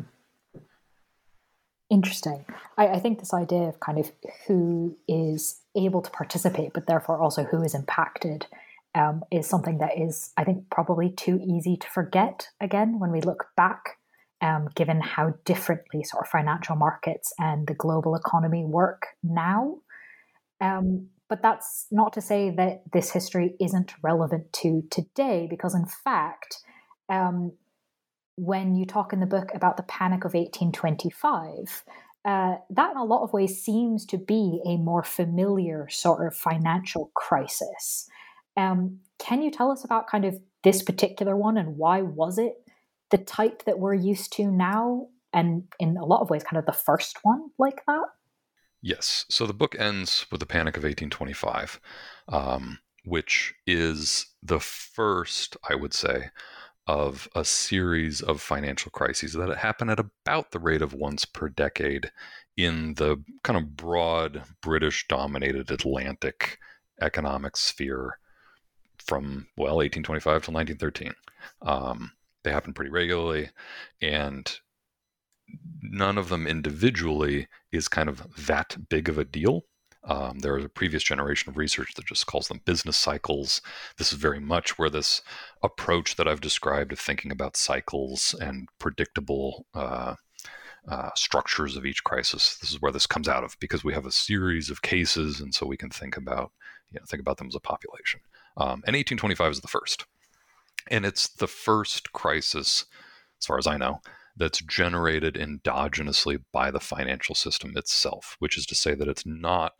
[1.90, 2.46] interesting
[2.78, 4.12] I, I, think this idea of kind of
[4.48, 8.48] who is able to participate but therefore also who is impacted
[8.98, 13.22] um, is something that is, I think, probably too easy to forget again when we
[13.22, 13.98] look back,
[14.42, 19.78] um, given how differently sort of financial markets and the global economy work now.
[20.62, 25.86] Um, but that's not to say that this history isn't relevant to today, because in
[25.86, 26.58] fact,
[27.10, 27.52] um,
[28.36, 31.84] when you talk in the book about the Panic of 1825,
[32.24, 36.36] uh, that in a lot of ways seems to be a more familiar sort of
[36.36, 38.08] financial crisis.
[38.56, 42.54] Um, can you tell us about kind of this particular one and why was it
[43.12, 45.08] the type that we're used to now?
[45.34, 48.06] And in a lot of ways, kind of the first one like that?
[48.82, 49.26] Yes.
[49.30, 51.80] So the book ends with the Panic of 1825,
[52.30, 56.30] um, which is the first, I would say,
[56.88, 61.50] of a series of financial crises that happen at about the rate of once per
[61.50, 62.12] decade
[62.56, 66.58] in the kind of broad British dominated Atlantic
[67.02, 68.18] economic sphere
[68.98, 71.14] from well 1825 till 1913.
[71.62, 72.12] Um,
[72.48, 73.50] they happen pretty regularly,
[74.02, 74.60] and
[75.82, 79.64] none of them individually is kind of that big of a deal.
[80.06, 83.62] Um, there is a previous generation of research that just calls them business cycles.
[83.98, 85.22] This is very much where this
[85.62, 90.16] approach that I've described of thinking about cycles and predictable uh,
[90.88, 92.58] uh, structures of each crisis.
[92.58, 95.54] This is where this comes out of because we have a series of cases, and
[95.54, 96.54] so we can think about
[96.92, 98.22] you know think about them as a population.
[98.56, 100.06] Um, and 1825 is the first,
[100.90, 102.86] and it's the first crisis,
[103.40, 104.02] as far as I know,
[104.36, 109.74] that's generated endogenously by the financial system itself, which is to say that it's not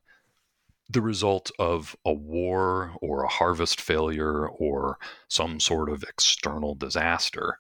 [0.90, 4.98] the result of a war or a harvest failure or
[5.28, 7.60] some sort of external disaster.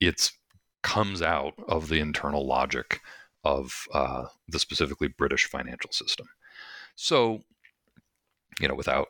[0.00, 0.32] It's
[0.82, 3.00] comes out of the internal logic
[3.44, 6.26] of uh, the specifically British financial system.
[6.94, 7.40] So,
[8.60, 9.08] you know, without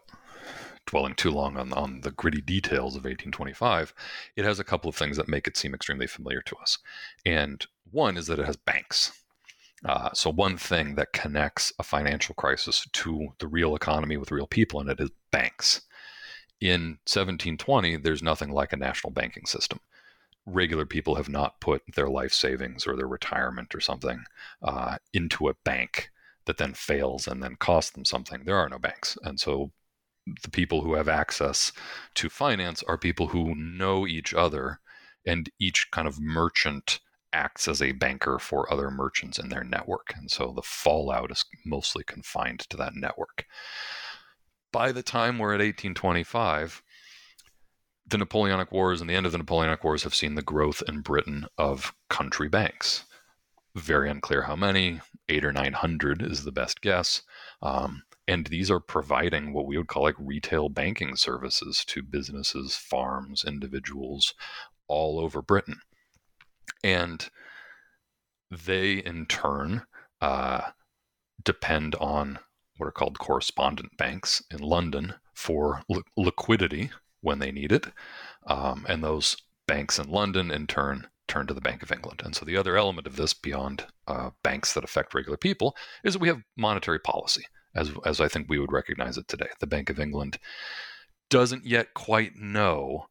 [0.86, 3.94] dwelling too long on, on the gritty details of 1825,
[4.36, 6.78] it has a couple of things that make it seem extremely familiar to us.
[7.24, 9.12] And one is that it has banks.
[9.84, 14.46] Uh, so, one thing that connects a financial crisis to the real economy with real
[14.46, 15.80] people in it is banks.
[16.60, 19.80] In 1720, there's nothing like a national banking system
[20.46, 24.24] regular people have not put their life savings or their retirement or something
[24.62, 26.10] uh, into a bank
[26.46, 28.44] that then fails and then costs them something.
[28.44, 29.16] There are no banks.
[29.22, 29.70] And so
[30.42, 31.72] the people who have access
[32.14, 34.80] to finance are people who know each other,
[35.26, 37.00] and each kind of merchant
[37.32, 40.12] acts as a banker for other merchants in their network.
[40.16, 43.46] And so the fallout is mostly confined to that network.
[44.72, 46.82] By the time we're at 1825,
[48.06, 51.00] the Napoleonic Wars and the end of the Napoleonic Wars have seen the growth in
[51.00, 53.04] Britain of country banks.
[53.76, 57.22] Very unclear how many, eight or nine hundred is the best guess.
[57.62, 62.76] Um, and these are providing what we would call like retail banking services to businesses,
[62.76, 64.34] farms, individuals
[64.86, 65.80] all over Britain.
[66.84, 67.28] And
[68.48, 69.82] they, in turn,
[70.20, 70.60] uh,
[71.42, 72.38] depend on
[72.76, 77.88] what are called correspondent banks in London for li- liquidity when they need it.
[78.46, 82.22] Um, and those banks in London, in turn, turn to the Bank of England.
[82.24, 85.74] And so the other element of this, beyond uh, banks that affect regular people,
[86.04, 87.44] is that we have monetary policy,
[87.74, 89.48] as, as I think we would recognize it today.
[89.60, 90.38] The Bank of England
[91.28, 93.06] doesn't yet quite know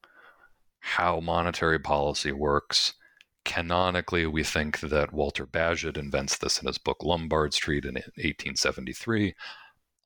[0.80, 2.94] how monetary policy works.
[3.46, 9.34] Canonically, we think that Walter Bagehot invents this in his book Lombard Street in 1873.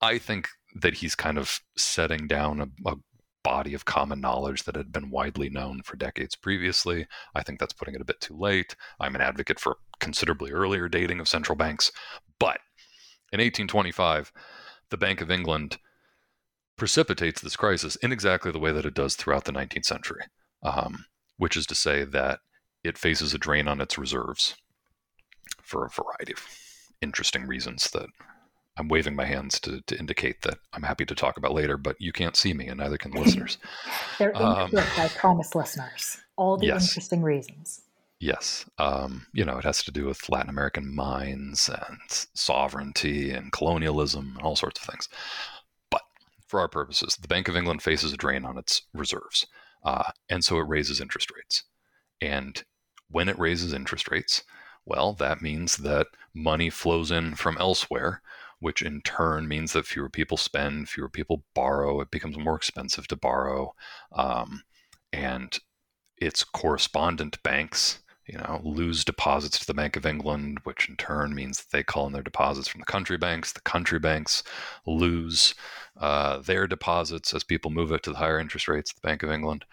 [0.01, 2.95] I think that he's kind of setting down a, a
[3.43, 7.05] body of common knowledge that had been widely known for decades previously.
[7.35, 8.75] I think that's putting it a bit too late.
[8.99, 11.91] I'm an advocate for considerably earlier dating of central banks.
[12.39, 12.59] But
[13.33, 14.31] in 1825,
[14.91, 15.79] the Bank of England
[16.77, 20.21] precipitates this crisis in exactly the way that it does throughout the 19th century,
[20.61, 21.05] um,
[21.37, 22.39] which is to say that
[22.83, 24.55] it faces a drain on its reserves
[25.63, 26.45] for a variety of
[27.01, 28.05] interesting reasons that
[28.77, 31.95] I'm waving my hands to, to indicate that I'm happy to talk about later, but
[31.99, 33.57] you can't see me and neither can the listeners.
[34.19, 36.17] They're in um, I promise listeners.
[36.35, 36.89] All the yes.
[36.89, 37.81] interesting reasons.
[38.23, 38.63] Yes.
[38.77, 41.99] Um, you know, it has to do with Latin American mines and
[42.33, 45.09] sovereignty and colonialism and all sorts of things.
[45.91, 46.03] But
[46.47, 49.45] for our purposes, the Bank of England faces a drain on its reserves.
[49.83, 51.63] Uh, and so it raises interest rates.
[52.21, 52.63] And
[53.09, 54.43] when it raises interest rates,
[54.85, 58.21] well, that means that money flows in from elsewhere
[58.59, 61.99] which in turn means that fewer people spend, fewer people borrow.
[61.99, 63.75] It becomes more expensive to borrow.
[64.13, 64.63] Um,
[65.11, 65.59] and
[66.15, 71.35] its correspondent banks, you know, lose deposits to the Bank of England, which in turn
[71.35, 73.51] means that they call in their deposits from the country banks.
[73.51, 74.43] The country banks
[74.85, 75.53] lose
[75.97, 79.23] uh, their deposits as people move it to the higher interest rates at the Bank
[79.23, 79.65] of England.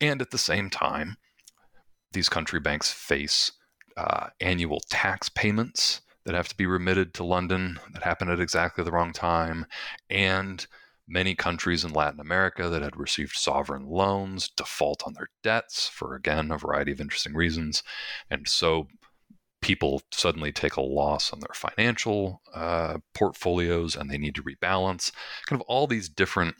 [0.00, 1.16] And at the same time,
[2.12, 3.52] these country banks face
[3.96, 8.84] uh, annual tax payments that have to be remitted to London that happen at exactly
[8.84, 9.66] the wrong time,
[10.08, 10.66] and
[11.10, 16.14] many countries in Latin America that had received sovereign loans default on their debts for,
[16.14, 17.82] again, a variety of interesting reasons.
[18.30, 18.86] And so
[19.60, 25.12] people suddenly take a loss on their financial uh, portfolios and they need to rebalance.
[25.46, 26.54] Kind of all these different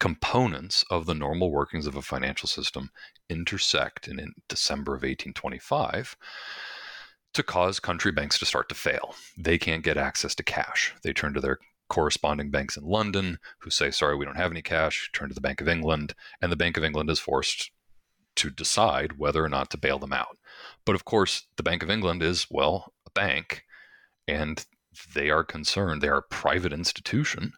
[0.00, 2.90] components of the normal workings of a financial system
[3.28, 6.16] intersect in, in December of 1825
[7.32, 9.14] to cause country banks to start to fail.
[9.38, 10.94] They can't get access to cash.
[11.04, 11.58] They turn to their
[11.90, 15.40] corresponding banks in London who say, sorry, we don't have any cash, turn to the
[15.42, 17.70] Bank of England, and the Bank of England is forced
[18.36, 20.38] to decide whether or not to bail them out.
[20.86, 23.64] But of course, the Bank of England is, well, a bank,
[24.26, 24.64] and
[25.14, 26.00] they are concerned.
[26.00, 27.52] They are a private institution.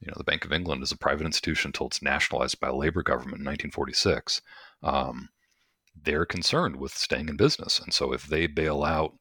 [0.00, 2.76] You know, the Bank of England is a private institution until it's nationalized by a
[2.76, 4.42] Labour government in 1946.
[4.82, 5.30] Um,
[6.00, 7.80] they're concerned with staying in business.
[7.80, 9.14] And so if they bail out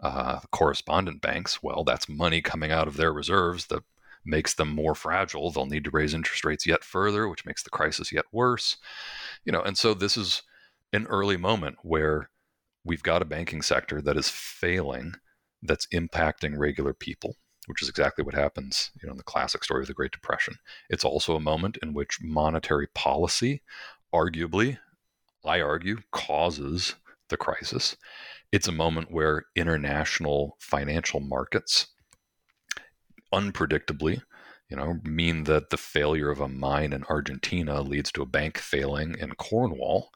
[0.00, 3.82] uh, correspondent banks, well, that's money coming out of their reserves that
[4.24, 5.50] makes them more fragile.
[5.50, 8.76] They'll need to raise interest rates yet further, which makes the crisis yet worse.
[9.44, 10.42] You know, and so this is
[10.92, 12.30] an early moment where
[12.84, 15.14] we've got a banking sector that is failing,
[15.62, 19.82] that's impacting regular people, which is exactly what happens, you know, in the classic story
[19.82, 20.56] of the Great Depression.
[20.90, 23.62] It's also a moment in which monetary policy,
[24.14, 24.78] arguably,
[25.44, 26.94] I argue, causes
[27.28, 27.96] the crisis.
[28.52, 31.86] It's a moment where international financial markets
[33.32, 34.22] unpredictably
[34.72, 38.56] you know, mean that the failure of a mine in Argentina leads to a bank
[38.56, 40.10] failing in Cornwall.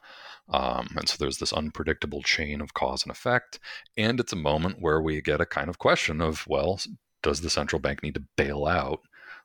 [0.49, 3.59] Um, and so there's this unpredictable chain of cause and effect.
[3.97, 6.79] And it's a moment where we get a kind of question of, well,
[7.21, 9.01] does the central bank need to bail out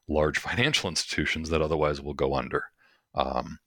[0.09, 2.65] large financial institutions that otherwise will go under?
[3.15, 3.59] Um,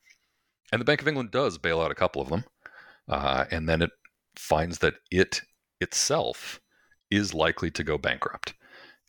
[0.71, 2.43] and the Bank of England does bail out a couple of them.
[3.07, 3.91] Uh, and then it
[4.35, 5.41] finds that it
[5.79, 6.59] itself
[7.11, 8.55] is likely to go bankrupt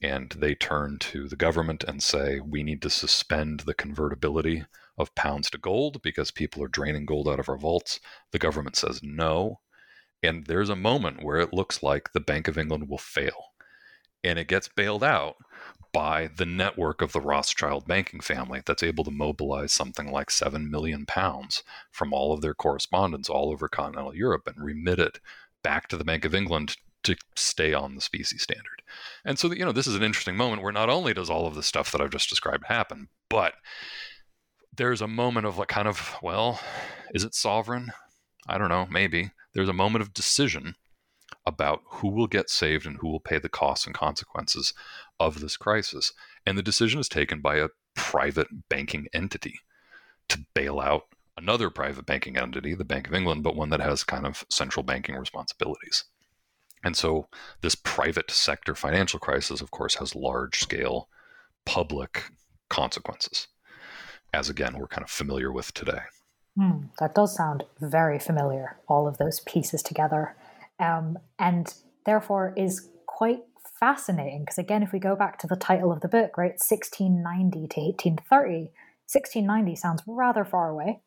[0.02, 4.64] and they turn to the government and say, we need to suspend the convertibility
[4.98, 8.00] of pounds to gold because people are draining gold out of our vaults.
[8.32, 9.60] The government says no.
[10.22, 13.52] And there's a moment where it looks like the Bank of England will fail.
[14.24, 15.36] And it gets bailed out
[15.92, 20.70] by the network of the Rothschild banking family that's able to mobilize something like 7
[20.70, 25.20] million pounds from all of their correspondents all over continental Europe and remit it
[25.62, 26.76] back to the Bank of England
[27.06, 28.82] to stay on the specie standard.
[29.24, 31.54] And so, you know, this is an interesting moment where not only does all of
[31.54, 33.54] the stuff that I've just described happen, but
[34.76, 36.60] there's a moment of like kind of, well,
[37.14, 37.92] is it sovereign?
[38.48, 39.30] I don't know, maybe.
[39.54, 40.74] There's a moment of decision
[41.44, 44.74] about who will get saved and who will pay the costs and consequences
[45.18, 46.12] of this crisis.
[46.44, 49.60] And the decision is taken by a private banking entity
[50.28, 51.04] to bail out
[51.38, 54.82] another private banking entity, the Bank of England, but one that has kind of central
[54.82, 56.04] banking responsibilities.
[56.86, 57.26] And so
[57.62, 61.08] this private sector financial crisis, of course, has large scale
[61.64, 62.30] public
[62.68, 63.48] consequences,
[64.32, 66.02] as again, we're kind of familiar with today.
[66.56, 70.36] Mm, that does sound very familiar, all of those pieces together.
[70.78, 71.74] Um, and
[72.04, 73.40] therefore is quite
[73.80, 77.66] fascinating because, again, if we go back to the title of the book, right, 1690
[77.66, 78.70] to 1830,
[79.10, 81.00] 1690 sounds rather far away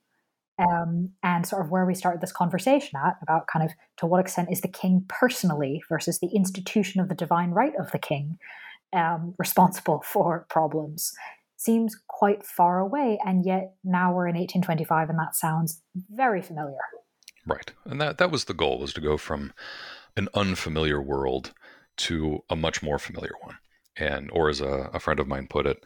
[0.59, 4.19] um, and sort of where we started this conversation at about kind of to what
[4.19, 8.37] extent is the king personally versus the institution of the divine right of the king
[8.93, 11.13] um, responsible for problems.
[11.55, 16.77] Seems quite far away and yet now we're in 1825 and that sounds very familiar.
[17.45, 17.71] Right.
[17.85, 19.53] And that that was the goal was to go from
[20.15, 21.53] an unfamiliar world
[21.97, 23.57] to a much more familiar one.
[23.97, 25.83] And or as a, a friend of mine put it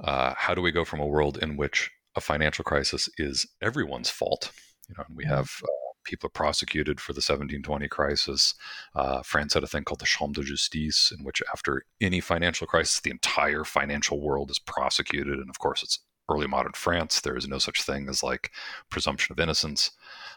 [0.00, 4.10] uh, how do we go from a world in which a financial crisis is everyone's
[4.10, 4.52] fault.
[4.88, 5.66] You know, and we have uh,
[6.04, 8.54] people are prosecuted for the 1720 crisis.
[8.94, 12.66] Uh, France had a thing called the Chambre de Justice, in which after any financial
[12.66, 15.38] crisis, the entire financial world is prosecuted.
[15.38, 16.00] And of course, it's
[16.30, 17.20] early modern France.
[17.20, 18.50] There is no such thing as like
[18.90, 19.90] presumption of innocence.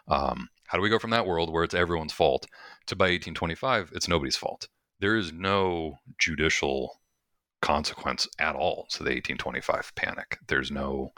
[0.08, 2.48] Um, how do we go from that world where it's everyone's fault
[2.88, 4.68] to by 1825, it's nobody's fault?
[5.00, 7.02] There is no judicial
[7.62, 10.38] consequence at all to the 1825 panic.
[10.48, 11.14] There's no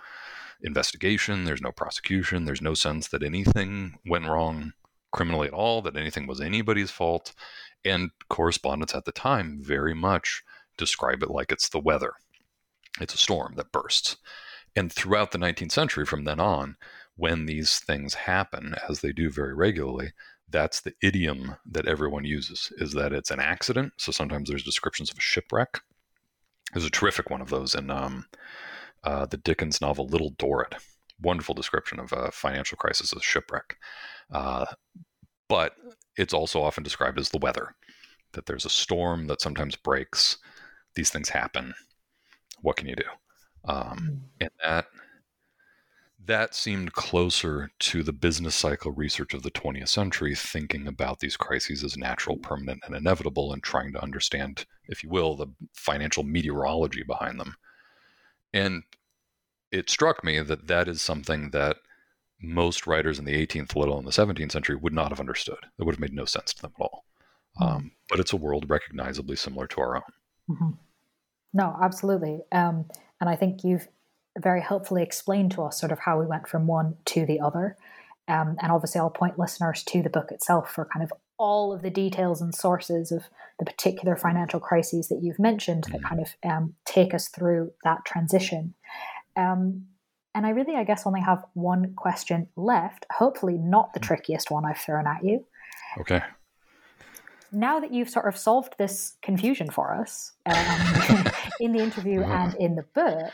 [0.62, 4.74] investigation, there's no prosecution, there's no sense that anything went wrong
[5.12, 7.34] criminally at all, that anything was anybody's fault.
[7.86, 10.44] And correspondents at the time very much
[10.78, 12.14] describe it like it's the weather.
[13.02, 14.18] It's a storm that bursts.
[14.76, 16.78] And throughout the 19th century, from then on,
[17.16, 20.14] when these things happen, as they do very regularly,
[20.50, 23.94] that's the idiom that everyone uses is that it's an accident.
[23.98, 25.82] So sometimes there's descriptions of a shipwreck.
[26.74, 28.26] There's a terrific one of those in um,
[29.04, 30.76] uh, the Dickens novel Little Dorrit.
[31.22, 33.78] Wonderful description of a financial crisis as a shipwreck.
[34.32, 34.66] Uh,
[35.48, 35.76] but
[36.18, 37.76] it's also often described as the weather,
[38.34, 40.38] that there's a storm that sometimes breaks.
[40.96, 41.74] These things happen.
[42.62, 43.04] What can you do?
[43.66, 44.16] Um, hmm.
[44.42, 44.86] and that
[46.26, 51.36] that seemed closer to the business cycle research of the 20th century, thinking about these
[51.36, 56.24] crises as natural, permanent, and inevitable, and trying to understand, if you will, the financial
[56.24, 57.56] meteorology behind them.
[58.54, 58.84] And
[59.72, 61.78] it struck me that that is something that
[62.42, 65.58] most writers in the 18th, let alone the 17th century, would not have understood.
[65.80, 67.06] It would have made no sense to them at all.
[67.60, 67.76] Mm-hmm.
[67.76, 70.02] Um, but it's a world recognizably similar to our own.
[70.50, 70.70] Mm-hmm.
[71.54, 72.42] No, absolutely.
[72.52, 72.86] Um,
[73.22, 73.88] and I think you've
[74.38, 77.78] very helpfully explained to us sort of how we went from one to the other.
[78.28, 81.82] Um, and obviously, I'll point listeners to the book itself for kind of all of
[81.82, 83.24] the details and sources of
[83.60, 86.10] the particular financial crises that you've mentioned that mm.
[86.10, 88.74] kind of um, take us through that transition.
[89.36, 89.86] Um,
[90.36, 93.06] and I really, I guess, only have one question left.
[93.12, 94.04] Hopefully, not the mm.
[94.04, 95.46] trickiest one I've thrown at you.
[96.00, 96.22] Okay.
[97.52, 101.28] now that you've sort of solved this confusion for us um,
[101.60, 103.32] in the interview and in the book,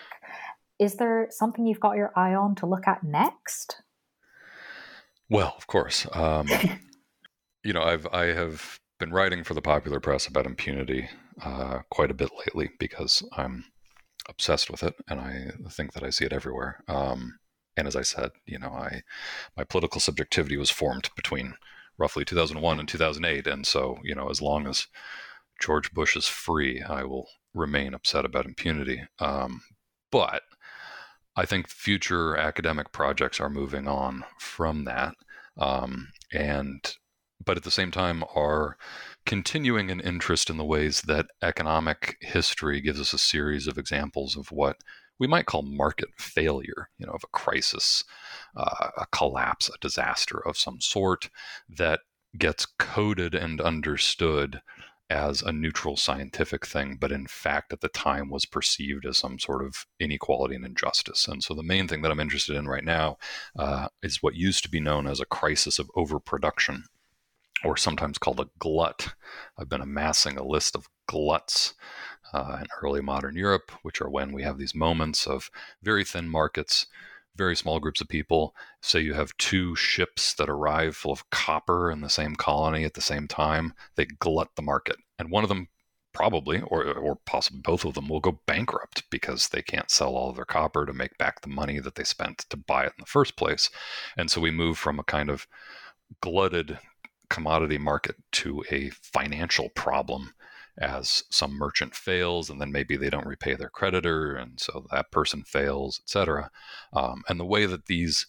[0.77, 3.81] is there something you've got your eye on to look at next?
[5.29, 6.05] Well, of course.
[6.11, 6.47] Um,
[7.63, 11.09] you know, I've I have been writing for the popular press about impunity
[11.43, 13.65] uh, quite a bit lately because I'm
[14.27, 16.83] obsessed with it, and I think that I see it everywhere.
[16.87, 17.39] Um,
[17.77, 19.03] and as I said, you know, I
[19.57, 21.55] my political subjectivity was formed between
[21.97, 24.87] roughly 2001 and 2008, and so you know, as long as
[25.61, 29.03] George Bush is free, I will remain upset about impunity.
[29.19, 29.61] Um,
[30.11, 30.43] but
[31.35, 35.15] I think future academic projects are moving on from that,
[35.57, 36.95] um, and
[37.43, 38.77] but at the same time are
[39.25, 44.35] continuing an interest in the ways that economic history gives us a series of examples
[44.35, 44.77] of what
[45.19, 48.03] we might call market failure, you know, of a crisis,
[48.55, 51.29] uh, a collapse, a disaster of some sort
[51.67, 51.99] that
[52.37, 54.61] gets coded and understood
[55.09, 59.39] as a neutral scientific thing, but in fact at the time was perceived as some
[59.39, 61.27] sort of inequality and injustice.
[61.27, 63.17] And so the main thing that I'm interested in right now
[63.57, 66.83] uh, is what used to be known as a crisis of overproduction
[67.63, 69.13] or sometimes called a glut.
[69.57, 71.73] I've been amassing a list of gluts
[72.33, 75.49] uh, in early modern Europe, which are when we have these moments of
[75.81, 76.87] very thin markets,
[77.35, 78.55] very small groups of people.
[78.81, 82.93] Say you have two ships that arrive full of copper in the same colony at
[82.93, 84.97] the same time, they glut the market.
[85.17, 85.67] And one of them
[86.13, 90.29] probably, or, or possibly both of them, will go bankrupt because they can't sell all
[90.29, 93.01] of their copper to make back the money that they spent to buy it in
[93.01, 93.69] the first place.
[94.17, 95.47] And so we move from a kind of
[96.21, 96.79] glutted
[97.29, 100.33] commodity market to a financial problem
[100.77, 105.11] as some merchant fails and then maybe they don't repay their creditor and so that
[105.11, 106.49] person fails etc
[106.93, 108.27] um, and the way that these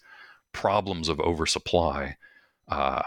[0.53, 2.17] problems of oversupply
[2.69, 3.03] uh,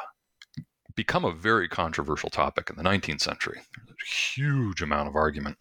[0.95, 3.61] become a very controversial topic in the 19th century.
[3.89, 5.57] A huge amount of argument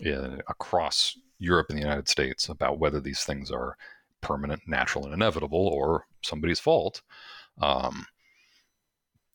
[0.00, 3.76] in, across europe and the united states about whether these things are
[4.20, 7.02] permanent natural and inevitable or somebody's fault.
[7.60, 8.06] Um,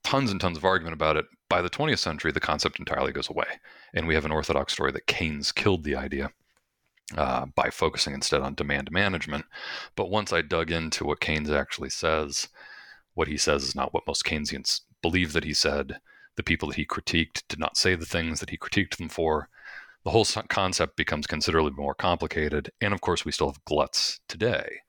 [0.04, 1.26] tons and tons of argument about it.
[1.50, 3.46] By the 20th century, the concept entirely goes away.
[3.94, 6.32] And we have an orthodox story that Keynes killed the idea
[7.18, 9.46] uh, by focusing instead on demand management.
[9.96, 12.48] But once I dug into what Keynes actually says,
[13.14, 16.00] what he says is not what most Keynesians believe that he said.
[16.36, 19.50] The people that he critiqued did not say the things that he critiqued them for.
[20.04, 22.72] The whole concept becomes considerably more complicated.
[22.82, 24.82] And of course, we still have gluts today.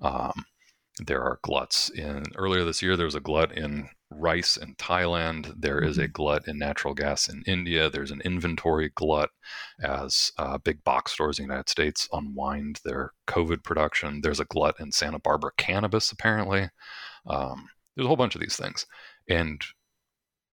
[0.00, 0.44] Um,
[0.98, 5.54] there are gluts in earlier this year there was a glut in rice in Thailand.
[5.60, 6.12] There is a mm-hmm.
[6.12, 7.90] glut in natural gas in India.
[7.90, 9.30] There's an inventory glut
[9.82, 14.20] as uh, big box stores in the United States unwind their COVID production.
[14.22, 16.70] There's a glut in Santa Barbara cannabis, apparently.
[17.26, 18.86] Um, there's a whole bunch of these things.
[19.28, 19.62] And,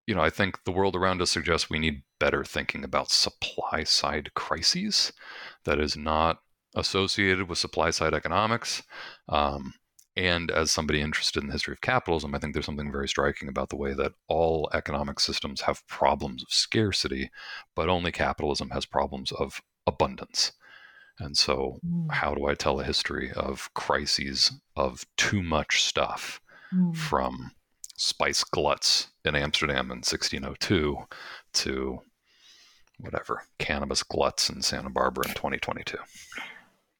[0.06, 3.84] you know, I think the world around us suggests we need better thinking about supply
[3.84, 5.12] side crises
[5.64, 6.38] that is not
[6.74, 8.82] associated with supply side economics.
[9.28, 9.74] Um,
[10.18, 13.48] and as somebody interested in the history of capitalism, I think there's something very striking
[13.48, 17.30] about the way that all economic systems have problems of scarcity,
[17.76, 20.50] but only capitalism has problems of abundance.
[21.20, 22.10] And so, mm.
[22.10, 26.40] how do I tell a history of crises of too much stuff
[26.74, 26.96] mm.
[26.96, 27.52] from
[27.96, 30.96] spice gluts in Amsterdam in 1602
[31.52, 32.02] to
[32.98, 35.96] whatever, cannabis gluts in Santa Barbara in 2022?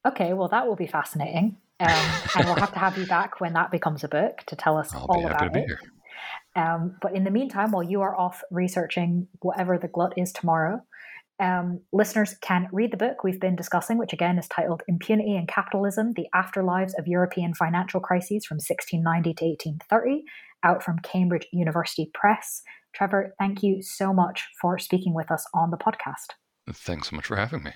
[0.05, 1.57] Okay, well, that will be fascinating.
[1.79, 1.87] Um,
[2.35, 4.93] and we'll have to have you back when that becomes a book to tell us
[4.93, 5.69] I'll all about it.
[6.55, 10.81] Um, but in the meantime, while you are off researching whatever the glut is tomorrow,
[11.39, 15.47] um, listeners can read the book we've been discussing, which again is titled Impunity and
[15.47, 20.23] Capitalism The Afterlives of European Financial Crises from 1690 to 1830,
[20.63, 22.61] out from Cambridge University Press.
[22.93, 26.35] Trevor, thank you so much for speaking with us on the podcast.
[26.71, 27.71] Thanks so much for having me.